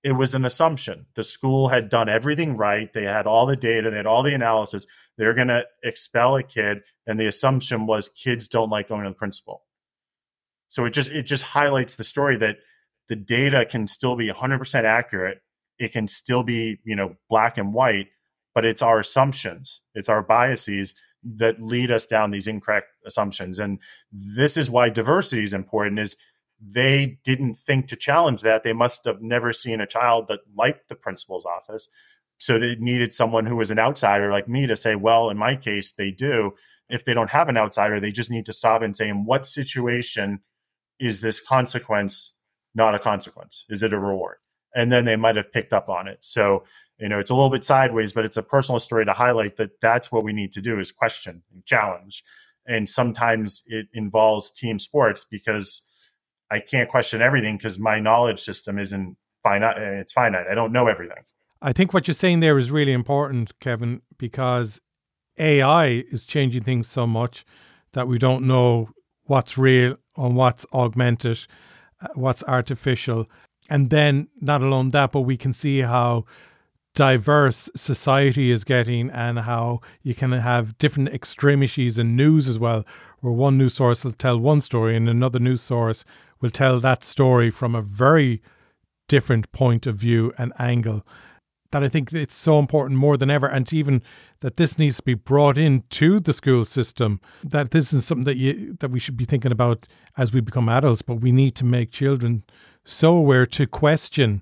it 0.03 0.13
was 0.13 0.33
an 0.33 0.45
assumption. 0.45 1.07
The 1.15 1.23
school 1.23 1.69
had 1.69 1.89
done 1.89 2.07
everything 2.07 2.55
right. 2.55 2.91
They 2.93 3.03
had 3.03 3.27
all 3.27 3.45
the 3.45 3.57
data, 3.57 3.89
they 3.89 3.97
had 3.97 4.05
all 4.05 4.23
the 4.23 4.33
analysis. 4.33 4.85
They're 5.17 5.33
going 5.33 5.47
to 5.49 5.65
expel 5.83 6.35
a 6.35 6.43
kid, 6.43 6.83
and 7.05 7.19
the 7.19 7.27
assumption 7.27 7.87
was 7.87 8.07
kids 8.07 8.47
don't 8.47 8.69
like 8.69 8.87
going 8.87 9.03
to 9.03 9.09
the 9.09 9.15
principal. 9.15 9.63
So 10.69 10.85
it 10.85 10.91
just 10.91 11.11
it 11.11 11.23
just 11.23 11.43
highlights 11.43 11.95
the 11.95 12.03
story 12.03 12.37
that 12.37 12.57
the 13.09 13.15
data 13.15 13.65
can 13.65 13.87
still 13.87 14.15
be 14.15 14.29
100% 14.29 14.83
accurate. 14.83 15.39
It 15.79 15.91
can 15.91 16.07
still 16.07 16.43
be, 16.43 16.79
you 16.83 16.95
know, 16.95 17.15
black 17.29 17.57
and 17.57 17.73
white, 17.73 18.07
but 18.53 18.65
it's 18.65 18.81
our 18.81 18.99
assumptions, 18.99 19.81
it's 19.93 20.09
our 20.09 20.23
biases 20.23 20.93
that 21.23 21.61
lead 21.61 21.91
us 21.91 22.05
down 22.05 22.31
these 22.31 22.47
incorrect 22.47 22.87
assumptions. 23.05 23.59
And 23.59 23.79
this 24.11 24.55
is 24.55 24.69
why 24.69 24.89
diversity 24.89 25.43
is 25.43 25.53
important 25.53 25.99
is 25.99 26.15
they 26.59 27.19
didn't 27.23 27.55
think 27.55 27.87
to 27.87 27.95
challenge 27.95 28.41
that. 28.41 28.63
They 28.63 28.73
must 28.73 29.05
have 29.05 29.21
never 29.21 29.53
seen 29.53 29.81
a 29.81 29.87
child 29.87 30.27
that 30.27 30.39
liked 30.55 30.89
the 30.89 30.95
principal's 30.95 31.45
office. 31.45 31.87
So 32.39 32.59
they 32.59 32.75
needed 32.75 33.11
someone 33.11 33.45
who 33.45 33.55
was 33.55 33.71
an 33.71 33.79
outsider 33.79 34.31
like 34.31 34.47
me 34.47 34.67
to 34.67 34.75
say, 34.75 34.95
well, 34.95 35.29
in 35.29 35.37
my 35.37 35.55
case, 35.55 35.91
they 35.91 36.11
do. 36.11 36.53
If 36.89 37.03
they 37.03 37.13
don't 37.13 37.31
have 37.31 37.49
an 37.49 37.57
outsider, 37.57 37.99
they 37.99 38.11
just 38.11 38.31
need 38.31 38.45
to 38.45 38.53
stop 38.53 38.81
and 38.81 38.95
say, 38.95 39.09
in 39.09 39.25
what 39.25 39.45
situation 39.45 40.39
is 40.99 41.21
this 41.21 41.39
consequence 41.39 42.35
not 42.77 42.95
a 42.95 42.99
consequence? 42.99 43.65
Is 43.67 43.83
it 43.83 43.91
a 43.91 43.99
reward? 43.99 44.37
And 44.73 44.91
then 44.91 45.05
they 45.05 45.15
might 45.15 45.35
have 45.35 45.51
picked 45.51 45.73
up 45.73 45.89
on 45.89 46.07
it. 46.07 46.19
So, 46.21 46.63
you 46.97 47.09
know, 47.09 47.19
it's 47.19 47.31
a 47.31 47.35
little 47.35 47.49
bit 47.49 47.63
sideways, 47.63 48.13
but 48.13 48.23
it's 48.23 48.37
a 48.37 48.43
personal 48.43 48.79
story 48.79 49.03
to 49.05 49.13
highlight 49.13 49.57
that 49.57 49.81
that's 49.81 50.11
what 50.11 50.23
we 50.23 50.31
need 50.31 50.51
to 50.53 50.61
do 50.61 50.79
is 50.79 50.91
question 50.91 51.43
and 51.51 51.65
challenge. 51.65 52.23
And 52.65 52.87
sometimes 52.87 53.63
it 53.65 53.87
involves 53.93 54.51
team 54.51 54.77
sports 54.77 55.25
because 55.25 55.81
I 56.51 56.59
can't 56.59 56.89
question 56.89 57.21
everything 57.21 57.57
because 57.57 57.79
my 57.79 57.99
knowledge 57.99 58.39
system 58.39 58.77
isn't 58.77 59.17
finite. 59.43 59.77
Eh, 59.77 59.99
it's 60.01 60.13
finite. 60.13 60.47
I 60.49 60.55
don't 60.55 60.71
know 60.71 60.87
everything. 60.87 61.23
I 61.61 61.73
think 61.73 61.93
what 61.93 62.07
you're 62.07 62.15
saying 62.15 62.39
there 62.39 62.59
is 62.59 62.69
really 62.69 62.93
important, 62.93 63.59
Kevin, 63.59 64.01
because 64.17 64.79
AI 65.39 66.05
is 66.11 66.25
changing 66.25 66.63
things 66.63 66.87
so 66.87 67.07
much 67.07 67.43
that 67.93 68.07
we 68.07 68.19
don't 68.19 68.45
know 68.45 68.89
what's 69.23 69.57
real 69.57 69.97
and 70.15 70.35
what's 70.35 70.65
augmented, 70.73 71.39
Uh, 71.99 72.07
what's 72.13 72.43
artificial. 72.43 73.27
And 73.69 73.89
then, 73.89 74.27
not 74.39 74.61
alone 74.61 74.89
that, 74.89 75.11
but 75.11 75.21
we 75.21 75.35
can 75.35 75.51
see 75.51 75.79
how 75.79 76.25
diverse 76.93 77.69
society 77.75 78.51
is 78.51 78.63
getting 78.63 79.09
and 79.09 79.39
how 79.39 79.81
you 80.03 80.15
can 80.15 80.31
have 80.31 80.77
different 80.77 81.09
extremities 81.09 81.99
in 81.99 82.15
news 82.15 82.47
as 82.47 82.59
well, 82.59 82.85
where 83.19 83.33
one 83.33 83.57
news 83.57 83.73
source 83.73 84.03
will 84.05 84.13
tell 84.13 84.37
one 84.39 84.61
story 84.61 84.95
and 84.95 85.09
another 85.09 85.39
news 85.39 85.61
source 85.61 86.05
will 86.39 86.49
tell 86.51 86.79
that 86.79 87.03
story 87.03 87.49
from 87.49 87.73
a 87.73 87.81
very 87.81 88.41
different 89.07 89.51
point 89.51 89.87
of 89.87 89.95
view 89.95 90.33
and 90.37 90.53
angle. 90.59 91.05
That 91.71 91.83
I 91.83 91.89
think 91.89 92.13
it's 92.13 92.35
so 92.35 92.59
important 92.59 92.99
more 92.99 93.17
than 93.17 93.29
ever, 93.29 93.47
and 93.47 93.71
even 93.73 94.01
that 94.39 94.57
this 94.57 94.77
needs 94.77 94.97
to 94.97 95.03
be 95.03 95.13
brought 95.13 95.57
into 95.57 96.19
the 96.19 96.33
school 96.33 96.65
system. 96.65 97.19
That 97.43 97.71
this 97.71 97.93
is 97.93 98.05
something 98.05 98.25
that 98.25 98.37
you 98.37 98.77
that 98.79 98.91
we 98.91 98.99
should 98.99 99.17
be 99.17 99.25
thinking 99.25 99.51
about 99.51 99.87
as 100.17 100.33
we 100.33 100.41
become 100.41 100.69
adults, 100.69 101.01
but 101.01 101.21
we 101.21 101.31
need 101.31 101.55
to 101.55 101.65
make 101.65 101.91
children 101.91 102.43
so 102.85 103.15
aware 103.15 103.45
to 103.45 103.67
question 103.67 104.41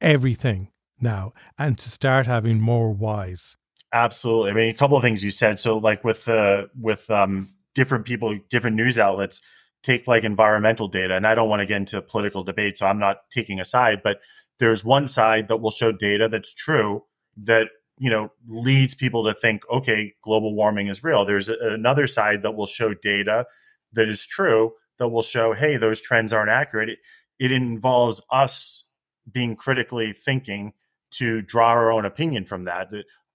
everything 0.00 0.68
now 1.00 1.32
and 1.58 1.78
to 1.78 1.90
start 1.90 2.26
having 2.26 2.60
more 2.60 2.92
whys. 2.92 3.56
Absolutely. 3.92 4.50
I 4.50 4.54
mean, 4.54 4.70
a 4.70 4.76
couple 4.76 4.96
of 4.96 5.02
things 5.02 5.24
you 5.24 5.30
said. 5.30 5.58
So, 5.58 5.78
like 5.78 6.04
with 6.04 6.28
uh, 6.28 6.66
with 6.78 7.10
um, 7.10 7.48
different 7.74 8.04
people, 8.04 8.38
different 8.48 8.76
news 8.76 8.98
outlets 8.98 9.40
take 9.82 10.06
like 10.06 10.24
environmental 10.24 10.88
data, 10.88 11.14
and 11.14 11.26
I 11.26 11.34
don't 11.34 11.48
want 11.48 11.60
to 11.60 11.66
get 11.66 11.78
into 11.78 12.00
political 12.02 12.44
debate, 12.44 12.76
so 12.76 12.86
I'm 12.86 12.98
not 12.98 13.30
taking 13.30 13.58
a 13.58 13.64
side, 13.64 14.02
but 14.04 14.20
there's 14.60 14.84
one 14.84 15.08
side 15.08 15.48
that 15.48 15.56
will 15.56 15.72
show 15.72 15.90
data 15.90 16.28
that's 16.28 16.54
true 16.54 17.04
that 17.36 17.68
you 17.98 18.10
know 18.10 18.30
leads 18.46 18.94
people 18.94 19.24
to 19.24 19.34
think 19.34 19.62
okay 19.70 20.12
global 20.22 20.54
warming 20.54 20.86
is 20.86 21.02
real. 21.02 21.24
There's 21.24 21.48
a, 21.48 21.56
another 21.60 22.06
side 22.06 22.42
that 22.42 22.52
will 22.52 22.66
show 22.66 22.94
data 22.94 23.46
that 23.92 24.08
is 24.08 24.26
true 24.26 24.72
that 24.98 25.08
will 25.08 25.22
show 25.22 25.52
hey 25.52 25.76
those 25.76 26.00
trends 26.00 26.32
aren't 26.32 26.50
accurate. 26.50 26.90
It, 26.90 26.98
it 27.38 27.52
involves 27.52 28.22
us 28.30 28.84
being 29.30 29.56
critically 29.56 30.12
thinking 30.12 30.74
to 31.12 31.42
draw 31.42 31.70
our 31.70 31.90
own 31.90 32.04
opinion 32.04 32.44
from 32.44 32.64
that 32.64 32.88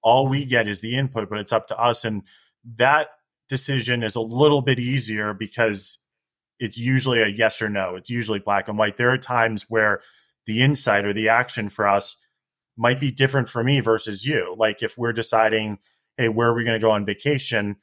all 0.05 0.27
we 0.27 0.45
get 0.45 0.67
is 0.67 0.81
the 0.81 0.95
input 0.95 1.29
but 1.29 1.39
it's 1.39 1.51
up 1.51 1.67
to 1.67 1.77
us. 1.77 2.05
And 2.05 2.21
that 2.77 3.09
decision 3.49 4.03
is 4.03 4.15
a 4.15 4.21
little 4.21 4.61
bit 4.61 4.79
easier 4.79 5.33
because 5.33 5.97
it's 6.59 6.79
usually 6.79 7.21
a 7.21 7.27
yes 7.27 7.61
or 7.61 7.69
no. 7.69 7.95
It's 7.95 8.09
usually 8.09 8.39
black 8.39 8.69
and 8.69 8.77
white. 8.77 8.97
There 8.97 9.11
are 9.11 9.17
times 9.17 9.65
where 9.67 10.01
the 10.45 10.61
insight 10.61 11.05
or 11.05 11.13
the 11.13 11.29
action 11.29 11.69
for 11.69 11.87
us 11.87 12.17
might 12.77 12.99
be 12.99 13.11
different 13.11 13.49
for 13.49 13.63
me 13.63 13.79
versus 13.79 14.25
you. 14.25 14.55
Like 14.57 14.83
if 14.83 14.97
we're 14.97 15.13
deciding, 15.13 15.79
hey, 16.17 16.29
where 16.29 16.49
are 16.49 16.53
we 16.53 16.63
going 16.63 16.79
to 16.79 16.85
go 16.85 16.91
on 16.91 17.05
vacation? 17.05 17.77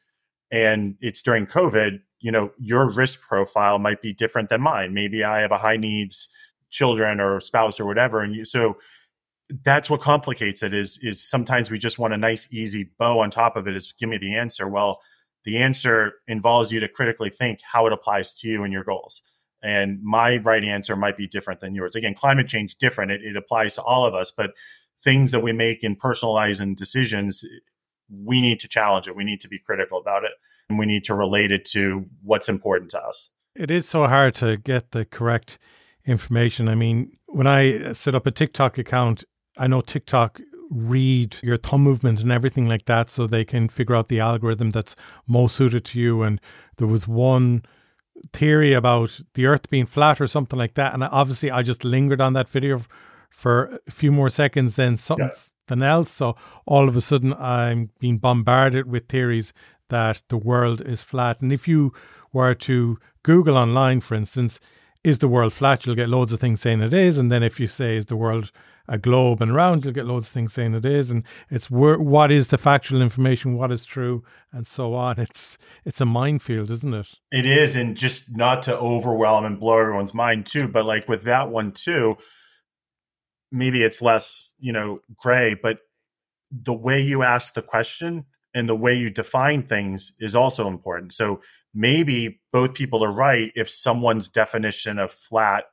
And 0.50 0.96
it's 1.00 1.22
during 1.22 1.46
COVID, 1.46 2.00
you 2.20 2.30
know, 2.30 2.52
your 2.58 2.88
risk 2.88 3.26
profile 3.26 3.78
might 3.78 4.02
be 4.02 4.12
different 4.12 4.48
than 4.48 4.60
mine. 4.60 4.94
Maybe 4.94 5.24
I 5.24 5.40
have 5.40 5.50
a 5.50 5.58
high 5.58 5.76
needs 5.76 6.28
children 6.70 7.20
or 7.20 7.40
spouse 7.40 7.80
or 7.80 7.86
whatever. 7.86 8.20
And 8.20 8.34
you, 8.34 8.44
so 8.44 8.76
that's 9.64 9.90
what 9.90 10.00
complicates 10.00 10.62
it 10.62 10.72
is, 10.72 10.98
is 11.02 11.22
sometimes 11.22 11.70
we 11.70 11.78
just 11.78 11.98
want 11.98 12.14
a 12.14 12.18
nice, 12.18 12.52
easy 12.52 12.90
bow 12.98 13.18
on 13.20 13.30
top 13.30 13.56
of 13.56 13.66
it 13.66 13.74
is 13.74 13.92
give 13.92 14.08
me 14.08 14.18
the 14.18 14.34
answer. 14.34 14.68
Well, 14.68 15.00
the 15.44 15.58
answer 15.58 16.14
involves 16.28 16.70
you 16.70 16.80
to 16.80 16.88
critically 16.88 17.30
think 17.30 17.60
how 17.72 17.86
it 17.86 17.92
applies 17.92 18.32
to 18.34 18.48
you 18.48 18.62
and 18.62 18.72
your 18.72 18.84
goals 18.84 19.22
and 19.62 20.02
my 20.02 20.38
right 20.38 20.64
answer 20.64 20.96
might 20.96 21.16
be 21.16 21.26
different 21.26 21.60
than 21.60 21.74
yours. 21.74 21.94
Again, 21.94 22.14
climate 22.14 22.48
change 22.48 22.76
different. 22.76 23.10
It, 23.10 23.22
it 23.22 23.36
applies 23.36 23.74
to 23.76 23.82
all 23.82 24.04
of 24.04 24.14
us, 24.14 24.32
but 24.32 24.52
things 25.00 25.30
that 25.30 25.40
we 25.40 25.52
make 25.52 25.82
in 25.84 25.96
personalizing 25.96 26.76
decisions, 26.76 27.44
we 28.10 28.40
need 28.40 28.60
to 28.60 28.68
challenge 28.68 29.08
it. 29.08 29.16
We 29.16 29.24
need 29.24 29.40
to 29.40 29.48
be 29.48 29.58
critical 29.58 29.98
about 29.98 30.24
it, 30.24 30.32
and 30.68 30.78
we 30.78 30.86
need 30.86 31.04
to 31.04 31.14
relate 31.14 31.50
it 31.50 31.64
to 31.66 32.06
what's 32.22 32.48
important 32.48 32.90
to 32.92 33.00
us. 33.00 33.30
It 33.54 33.70
is 33.70 33.88
so 33.88 34.06
hard 34.06 34.34
to 34.36 34.56
get 34.56 34.92
the 34.92 35.04
correct 35.04 35.58
information. 36.06 36.68
I 36.68 36.74
mean, 36.74 37.16
when 37.26 37.46
I 37.46 37.92
set 37.92 38.14
up 38.14 38.26
a 38.26 38.30
TikTok 38.30 38.78
account, 38.78 39.24
I 39.56 39.66
know 39.66 39.80
TikTok 39.80 40.40
read 40.70 41.36
your 41.42 41.58
thumb 41.58 41.82
movement 41.82 42.20
and 42.20 42.32
everything 42.32 42.66
like 42.66 42.86
that 42.86 43.10
so 43.10 43.26
they 43.26 43.44
can 43.44 43.68
figure 43.68 43.94
out 43.94 44.08
the 44.08 44.20
algorithm 44.20 44.70
that's 44.70 44.96
most 45.26 45.54
suited 45.54 45.84
to 45.84 46.00
you 46.00 46.22
and 46.22 46.40
there 46.78 46.86
was 46.86 47.06
one 47.06 47.62
theory 48.32 48.72
about 48.72 49.20
the 49.34 49.46
earth 49.46 49.70
being 49.70 49.86
flat 49.86 50.20
or 50.20 50.26
something 50.26 50.58
like 50.58 50.74
that. 50.74 50.94
And 50.94 51.04
obviously, 51.04 51.50
I 51.50 51.62
just 51.62 51.84
lingered 51.84 52.20
on 52.20 52.32
that 52.34 52.48
video 52.48 52.82
for 53.30 53.80
a 53.86 53.90
few 53.90 54.12
more 54.12 54.28
seconds 54.28 54.76
than 54.76 54.96
something 54.96 55.26
yes. 55.26 55.52
else. 55.70 56.10
So 56.10 56.36
all 56.66 56.88
of 56.88 56.96
a 56.96 57.00
sudden, 57.00 57.34
I'm 57.34 57.90
being 57.98 58.18
bombarded 58.18 58.90
with 58.90 59.08
theories 59.08 59.52
that 59.88 60.22
the 60.28 60.36
world 60.36 60.80
is 60.82 61.02
flat. 61.02 61.40
And 61.40 61.52
if 61.52 61.66
you 61.66 61.92
were 62.32 62.54
to 62.54 62.98
Google 63.22 63.56
online, 63.56 64.00
for 64.00 64.14
instance, 64.14 64.60
is 65.04 65.18
the 65.18 65.28
world 65.28 65.52
flat? 65.52 65.84
You'll 65.84 65.96
get 65.96 66.08
loads 66.08 66.32
of 66.32 66.40
things 66.40 66.60
saying 66.60 66.80
it 66.80 66.94
is. 66.94 67.18
And 67.18 67.30
then 67.30 67.42
if 67.42 67.58
you 67.58 67.66
say, 67.66 67.96
is 67.96 68.06
the 68.06 68.16
world 68.16 68.52
a 68.88 68.98
globe 68.98 69.40
and 69.40 69.54
round, 69.54 69.84
you'll 69.84 69.94
get 69.94 70.06
loads 70.06 70.28
of 70.28 70.32
things 70.32 70.52
saying 70.52 70.74
it 70.74 70.86
is. 70.86 71.10
And 71.10 71.24
it's 71.50 71.70
where, 71.70 71.98
what 71.98 72.30
is 72.30 72.48
the 72.48 72.58
factual 72.58 73.00
information, 73.00 73.56
what 73.56 73.72
is 73.72 73.84
true, 73.84 74.24
and 74.52 74.66
so 74.66 74.94
on. 74.94 75.18
It's 75.18 75.58
it's 75.84 76.00
a 76.00 76.06
minefield, 76.06 76.70
isn't 76.70 76.94
it? 76.94 77.08
It 77.30 77.46
is, 77.46 77.76
and 77.76 77.96
just 77.96 78.36
not 78.36 78.62
to 78.64 78.76
overwhelm 78.76 79.44
and 79.44 79.58
blow 79.58 79.78
everyone's 79.78 80.14
mind 80.14 80.46
too. 80.46 80.68
But 80.68 80.86
like 80.86 81.08
with 81.08 81.22
that 81.24 81.50
one 81.50 81.72
too, 81.72 82.16
maybe 83.50 83.82
it's 83.82 84.02
less 84.02 84.54
you 84.58 84.72
know 84.72 85.00
gray, 85.16 85.54
but 85.54 85.78
the 86.50 86.74
way 86.74 87.00
you 87.00 87.22
ask 87.22 87.54
the 87.54 87.62
question 87.62 88.26
and 88.54 88.68
the 88.68 88.76
way 88.76 88.94
you 88.94 89.08
define 89.08 89.62
things 89.62 90.12
is 90.18 90.34
also 90.34 90.68
important. 90.68 91.14
So 91.14 91.40
maybe 91.74 92.40
both 92.52 92.74
people 92.74 93.02
are 93.02 93.12
right 93.12 93.50
if 93.54 93.70
someone's 93.70 94.28
definition 94.28 94.98
of 94.98 95.10
flat 95.10 95.64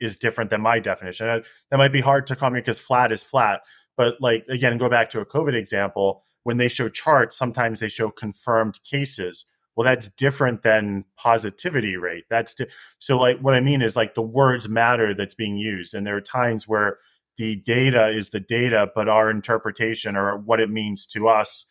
is 0.00 0.16
different 0.16 0.50
than 0.50 0.60
my 0.60 0.78
definition. 0.78 1.26
That 1.70 1.76
might 1.76 1.92
be 1.92 2.00
hard 2.00 2.26
to 2.28 2.36
comment 2.36 2.64
because 2.64 2.78
flat 2.78 3.12
is 3.12 3.24
flat. 3.24 3.62
But 3.96 4.20
like 4.20 4.46
again, 4.48 4.78
go 4.78 4.88
back 4.88 5.10
to 5.10 5.20
a 5.20 5.26
COVID 5.26 5.54
example. 5.54 6.22
When 6.44 6.56
they 6.56 6.68
show 6.68 6.88
charts, 6.88 7.36
sometimes 7.36 7.80
they 7.80 7.88
show 7.88 8.10
confirmed 8.10 8.80
cases. 8.84 9.44
Well, 9.76 9.84
that's 9.84 10.08
different 10.08 10.62
than 10.62 11.04
positivity 11.16 11.96
rate. 11.96 12.24
That's 12.30 12.54
di- 12.54 12.66
so 12.98 13.18
like 13.18 13.38
what 13.40 13.54
I 13.54 13.60
mean 13.60 13.82
is 13.82 13.96
like 13.96 14.14
the 14.14 14.22
words 14.22 14.68
matter 14.68 15.14
that's 15.14 15.34
being 15.34 15.56
used, 15.56 15.94
and 15.94 16.06
there 16.06 16.16
are 16.16 16.20
times 16.20 16.66
where 16.66 16.98
the 17.36 17.56
data 17.56 18.08
is 18.08 18.30
the 18.30 18.40
data, 18.40 18.90
but 18.94 19.08
our 19.08 19.30
interpretation 19.30 20.16
or 20.16 20.36
what 20.36 20.60
it 20.60 20.70
means 20.70 21.06
to 21.06 21.28
us 21.28 21.66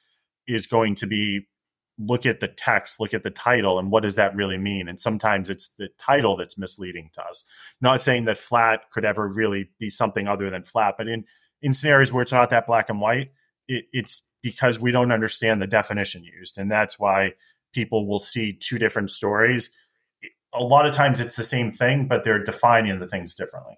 is 0.47 0.65
going 0.65 0.95
to 0.95 1.07
be 1.07 1.47
look 1.99 2.25
at 2.25 2.39
the 2.39 2.47
text, 2.47 2.99
look 2.99 3.13
at 3.13 3.23
the 3.23 3.31
title, 3.31 3.79
and 3.79 3.91
what 3.91 4.03
does 4.03 4.15
that 4.15 4.35
really 4.35 4.57
mean? 4.57 4.87
And 4.87 4.99
sometimes 4.99 5.49
it's 5.49 5.69
the 5.77 5.89
title 5.97 6.35
that's 6.35 6.57
misleading 6.57 7.09
to 7.13 7.23
us. 7.23 7.43
Not 7.81 8.01
saying 8.01 8.25
that 8.25 8.37
flat 8.37 8.89
could 8.91 9.05
ever 9.05 9.27
really 9.27 9.69
be 9.79 9.89
something 9.89 10.27
other 10.27 10.49
than 10.49 10.63
flat, 10.63 10.95
but 10.97 11.07
in 11.07 11.25
in 11.61 11.73
scenarios 11.73 12.13
where 12.13 12.21
it's 12.21 12.33
not 12.33 12.51
that 12.51 12.67
black 12.67 12.89
and 12.89 13.01
white, 13.01 13.31
it, 13.67 13.85
it's 13.91 14.21
because 14.43 14.79
we 14.79 14.91
don't 14.91 15.11
understand 15.11 15.61
the 15.61 15.67
definition 15.67 16.23
used, 16.23 16.57
and 16.57 16.71
that's 16.71 16.99
why 16.99 17.33
people 17.73 18.07
will 18.07 18.19
see 18.19 18.53
two 18.53 18.77
different 18.77 19.09
stories. 19.09 19.71
A 20.55 20.63
lot 20.63 20.85
of 20.85 20.93
times 20.93 21.19
it's 21.19 21.35
the 21.35 21.43
same 21.43 21.71
thing, 21.71 22.07
but 22.07 22.23
they're 22.23 22.43
defining 22.43 22.99
the 22.99 23.07
things 23.07 23.33
differently. 23.35 23.77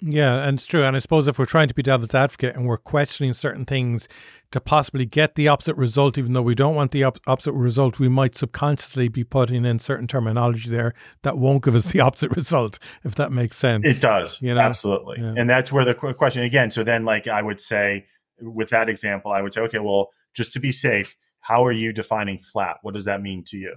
Yeah, 0.00 0.46
and 0.46 0.58
it's 0.58 0.66
true. 0.66 0.84
And 0.84 0.96
I 0.96 0.98
suppose 0.98 1.26
if 1.28 1.38
we're 1.38 1.46
trying 1.46 1.68
to 1.68 1.74
be 1.74 1.82
devil's 1.82 2.14
advocate 2.14 2.56
and 2.56 2.66
we're 2.66 2.76
questioning 2.76 3.32
certain 3.32 3.64
things 3.64 4.08
to 4.50 4.60
possibly 4.60 5.06
get 5.06 5.34
the 5.34 5.48
opposite 5.48 5.76
result, 5.76 6.18
even 6.18 6.32
though 6.32 6.42
we 6.42 6.54
don't 6.54 6.74
want 6.74 6.90
the 6.90 7.04
op- 7.04 7.20
opposite 7.26 7.52
result, 7.52 7.98
we 7.98 8.08
might 8.08 8.36
subconsciously 8.36 9.08
be 9.08 9.24
putting 9.24 9.64
in 9.64 9.78
certain 9.78 10.06
terminology 10.06 10.68
there 10.68 10.94
that 11.22 11.38
won't 11.38 11.64
give 11.64 11.74
us 11.74 11.90
the 11.92 12.00
opposite 12.00 12.34
result, 12.36 12.78
if 13.02 13.14
that 13.14 13.32
makes 13.32 13.56
sense. 13.56 13.86
It 13.86 14.00
does. 14.00 14.42
You 14.42 14.54
know? 14.54 14.60
Absolutely. 14.60 15.20
Yeah. 15.20 15.34
And 15.36 15.48
that's 15.48 15.72
where 15.72 15.84
the 15.84 15.94
question 15.94 16.42
again. 16.42 16.70
So 16.70 16.84
then, 16.84 17.04
like, 17.04 17.26
I 17.26 17.40
would 17.40 17.60
say, 17.60 18.06
with 18.40 18.70
that 18.70 18.88
example, 18.88 19.32
I 19.32 19.42
would 19.42 19.52
say, 19.52 19.62
okay, 19.62 19.78
well, 19.78 20.10
just 20.34 20.52
to 20.52 20.60
be 20.60 20.72
safe, 20.72 21.16
how 21.40 21.64
are 21.64 21.72
you 21.72 21.92
defining 21.92 22.38
flat? 22.38 22.78
What 22.82 22.94
does 22.94 23.04
that 23.06 23.22
mean 23.22 23.44
to 23.46 23.56
you? 23.56 23.74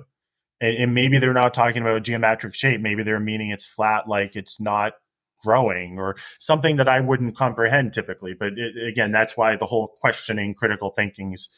And, 0.59 0.77
and 0.77 0.93
maybe 0.93 1.19
they're 1.19 1.33
not 1.33 1.53
talking 1.53 1.81
about 1.81 1.97
a 1.97 2.01
geometric 2.01 2.55
shape. 2.55 2.81
Maybe 2.81 3.03
they're 3.03 3.19
meaning 3.19 3.51
it's 3.51 3.65
flat, 3.65 4.09
like 4.09 4.35
it's 4.35 4.59
not 4.59 4.93
growing 5.43 5.99
or 5.99 6.15
something 6.39 6.75
that 6.77 6.87
I 6.87 6.99
wouldn't 6.99 7.35
comprehend 7.35 7.93
typically. 7.93 8.33
But 8.33 8.53
it, 8.57 8.87
again, 8.87 9.11
that's 9.11 9.37
why 9.37 9.55
the 9.55 9.65
whole 9.65 9.87
questioning, 9.99 10.53
critical 10.53 10.91
thinking 10.91 11.33
is 11.33 11.49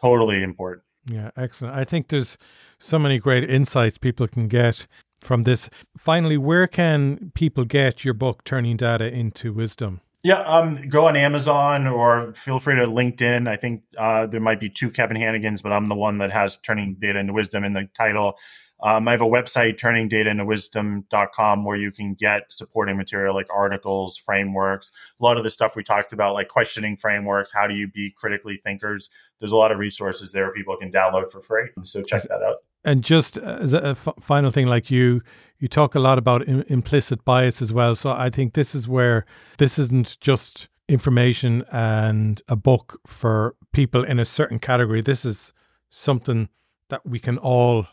totally 0.00 0.42
important. 0.42 0.84
Yeah, 1.06 1.30
excellent. 1.36 1.74
I 1.74 1.84
think 1.84 2.08
there's 2.08 2.38
so 2.78 2.98
many 2.98 3.18
great 3.18 3.48
insights 3.48 3.98
people 3.98 4.26
can 4.26 4.48
get 4.48 4.86
from 5.20 5.44
this. 5.44 5.68
Finally, 5.96 6.36
where 6.36 6.66
can 6.66 7.32
people 7.34 7.64
get 7.64 8.04
your 8.04 8.14
book, 8.14 8.44
Turning 8.44 8.76
Data 8.76 9.06
into 9.06 9.52
Wisdom? 9.52 10.00
Yeah, 10.24 10.40
um, 10.42 10.88
go 10.88 11.08
on 11.08 11.16
Amazon 11.16 11.88
or 11.88 12.32
feel 12.34 12.60
free 12.60 12.76
to 12.76 12.86
LinkedIn. 12.86 13.48
I 13.48 13.56
think 13.56 13.82
uh, 13.98 14.26
there 14.26 14.40
might 14.40 14.60
be 14.60 14.70
two 14.70 14.88
Kevin 14.88 15.16
Hanegans, 15.16 15.62
but 15.62 15.72
I'm 15.72 15.86
the 15.86 15.96
one 15.96 16.18
that 16.18 16.30
has 16.30 16.56
Turning 16.56 16.94
Data 16.94 17.18
into 17.18 17.32
Wisdom 17.32 17.64
in 17.64 17.72
the 17.72 17.88
title. 17.96 18.36
Um, 18.82 19.06
I 19.06 19.12
have 19.12 19.22
a 19.22 19.26
website, 19.26 19.76
turningdataintowisdom.com, 19.76 21.64
where 21.64 21.76
you 21.76 21.92
can 21.92 22.14
get 22.14 22.52
supporting 22.52 22.96
material 22.96 23.34
like 23.34 23.46
articles, 23.54 24.16
frameworks, 24.16 24.92
a 25.20 25.24
lot 25.24 25.36
of 25.36 25.44
the 25.44 25.50
stuff 25.50 25.76
we 25.76 25.84
talked 25.84 26.12
about, 26.12 26.34
like 26.34 26.48
questioning 26.48 26.96
frameworks. 26.96 27.52
How 27.52 27.66
do 27.66 27.74
you 27.74 27.86
be 27.86 28.12
critically 28.16 28.56
thinkers? 28.56 29.08
There's 29.38 29.52
a 29.52 29.56
lot 29.56 29.70
of 29.70 29.78
resources 29.78 30.32
there 30.32 30.52
people 30.52 30.76
can 30.76 30.90
download 30.90 31.30
for 31.30 31.40
free. 31.40 31.68
So 31.84 32.02
check 32.02 32.22
that 32.22 32.42
out. 32.42 32.56
And 32.84 33.04
just 33.04 33.38
as 33.38 33.72
a 33.72 33.88
f- 33.88 34.08
final 34.20 34.50
thing, 34.50 34.66
like 34.66 34.90
you, 34.90 35.22
you 35.58 35.68
talk 35.68 35.94
a 35.94 36.00
lot 36.00 36.18
about 36.18 36.48
Im- 36.48 36.64
implicit 36.66 37.24
bias 37.24 37.62
as 37.62 37.72
well. 37.72 37.94
So 37.94 38.10
I 38.10 38.30
think 38.30 38.54
this 38.54 38.74
is 38.74 38.88
where 38.88 39.24
this 39.58 39.78
isn't 39.78 40.18
just 40.20 40.68
information 40.88 41.64
and 41.70 42.42
a 42.48 42.56
book 42.56 43.00
for 43.06 43.54
people 43.72 44.02
in 44.02 44.18
a 44.18 44.24
certain 44.24 44.58
category. 44.58 45.00
This 45.00 45.24
is 45.24 45.52
something 45.90 46.48
that 46.88 47.06
we 47.06 47.20
can 47.20 47.38
all 47.38 47.86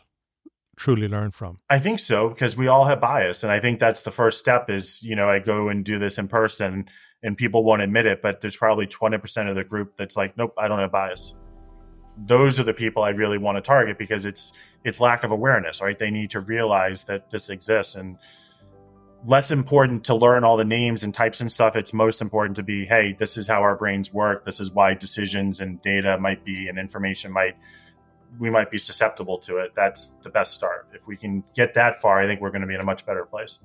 truly 0.80 1.08
learn 1.08 1.30
from? 1.30 1.58
I 1.68 1.78
think 1.78 1.98
so 1.98 2.30
because 2.30 2.56
we 2.56 2.66
all 2.66 2.84
have 2.84 3.00
bias, 3.00 3.42
and 3.42 3.52
I 3.52 3.60
think 3.60 3.78
that's 3.78 4.00
the 4.00 4.10
first 4.10 4.38
step. 4.38 4.70
Is 4.70 5.04
you 5.04 5.14
know 5.14 5.28
I 5.28 5.38
go 5.38 5.68
and 5.68 5.84
do 5.84 5.98
this 5.98 6.18
in 6.18 6.26
person, 6.26 6.86
and 7.22 7.36
people 7.36 7.62
won't 7.62 7.82
admit 7.82 8.06
it, 8.06 8.22
but 8.22 8.40
there's 8.40 8.56
probably 8.56 8.86
20% 8.86 9.48
of 9.48 9.54
the 9.54 9.64
group 9.64 9.96
that's 9.96 10.16
like, 10.16 10.36
nope, 10.38 10.54
I 10.56 10.68
don't 10.68 10.78
have 10.78 10.90
bias. 10.90 11.34
Those 12.16 12.58
are 12.58 12.64
the 12.64 12.74
people 12.74 13.02
I 13.02 13.10
really 13.10 13.38
want 13.38 13.56
to 13.56 13.62
target 13.62 13.98
because 13.98 14.24
it's 14.24 14.52
it's 14.82 15.00
lack 15.00 15.22
of 15.22 15.30
awareness, 15.30 15.82
right? 15.82 15.98
They 15.98 16.10
need 16.10 16.30
to 16.30 16.40
realize 16.40 17.04
that 17.04 17.30
this 17.30 17.50
exists 17.50 17.94
and 17.94 18.16
less 19.26 19.50
important 19.50 20.04
to 20.04 20.14
learn 20.14 20.44
all 20.44 20.56
the 20.56 20.64
names 20.64 21.04
and 21.04 21.12
types 21.12 21.42
and 21.42 21.52
stuff. 21.52 21.76
It's 21.76 21.92
most 21.92 22.22
important 22.22 22.56
to 22.56 22.62
be, 22.62 22.86
hey, 22.86 23.12
this 23.12 23.36
is 23.36 23.46
how 23.46 23.60
our 23.60 23.76
brains 23.76 24.14
work. 24.14 24.46
This 24.46 24.60
is 24.60 24.72
why 24.72 24.94
decisions 24.94 25.60
and 25.60 25.80
data 25.82 26.18
might 26.18 26.42
be 26.42 26.68
and 26.68 26.78
information 26.78 27.30
might 27.30 27.54
we 28.38 28.50
might 28.50 28.70
be 28.70 28.78
susceptible 28.78 29.38
to 29.38 29.58
it. 29.58 29.74
That's 29.74 30.10
the 30.22 30.30
best 30.30 30.52
start. 30.52 30.88
If 30.92 31.06
we 31.06 31.16
can 31.16 31.44
get 31.54 31.74
that 31.74 31.96
far, 31.96 32.20
I 32.20 32.26
think 32.26 32.40
we're 32.40 32.50
going 32.50 32.62
to 32.62 32.66
be 32.66 32.74
in 32.74 32.80
a 32.80 32.86
much 32.86 33.04
better 33.06 33.24
place. 33.24 33.60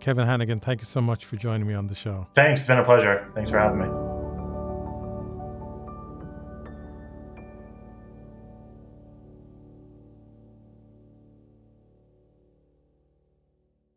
Kevin 0.00 0.26
Hanegan, 0.26 0.62
thank 0.62 0.80
you 0.80 0.86
so 0.86 1.00
much 1.00 1.24
for 1.24 1.36
joining 1.36 1.66
me 1.66 1.74
on 1.74 1.86
the 1.86 1.94
show. 1.94 2.26
Thanks. 2.34 2.60
It's 2.60 2.68
been 2.68 2.78
a 2.78 2.84
pleasure. 2.84 3.30
Thanks 3.34 3.50
for 3.50 3.58
having 3.58 3.80
me. 3.80 4.17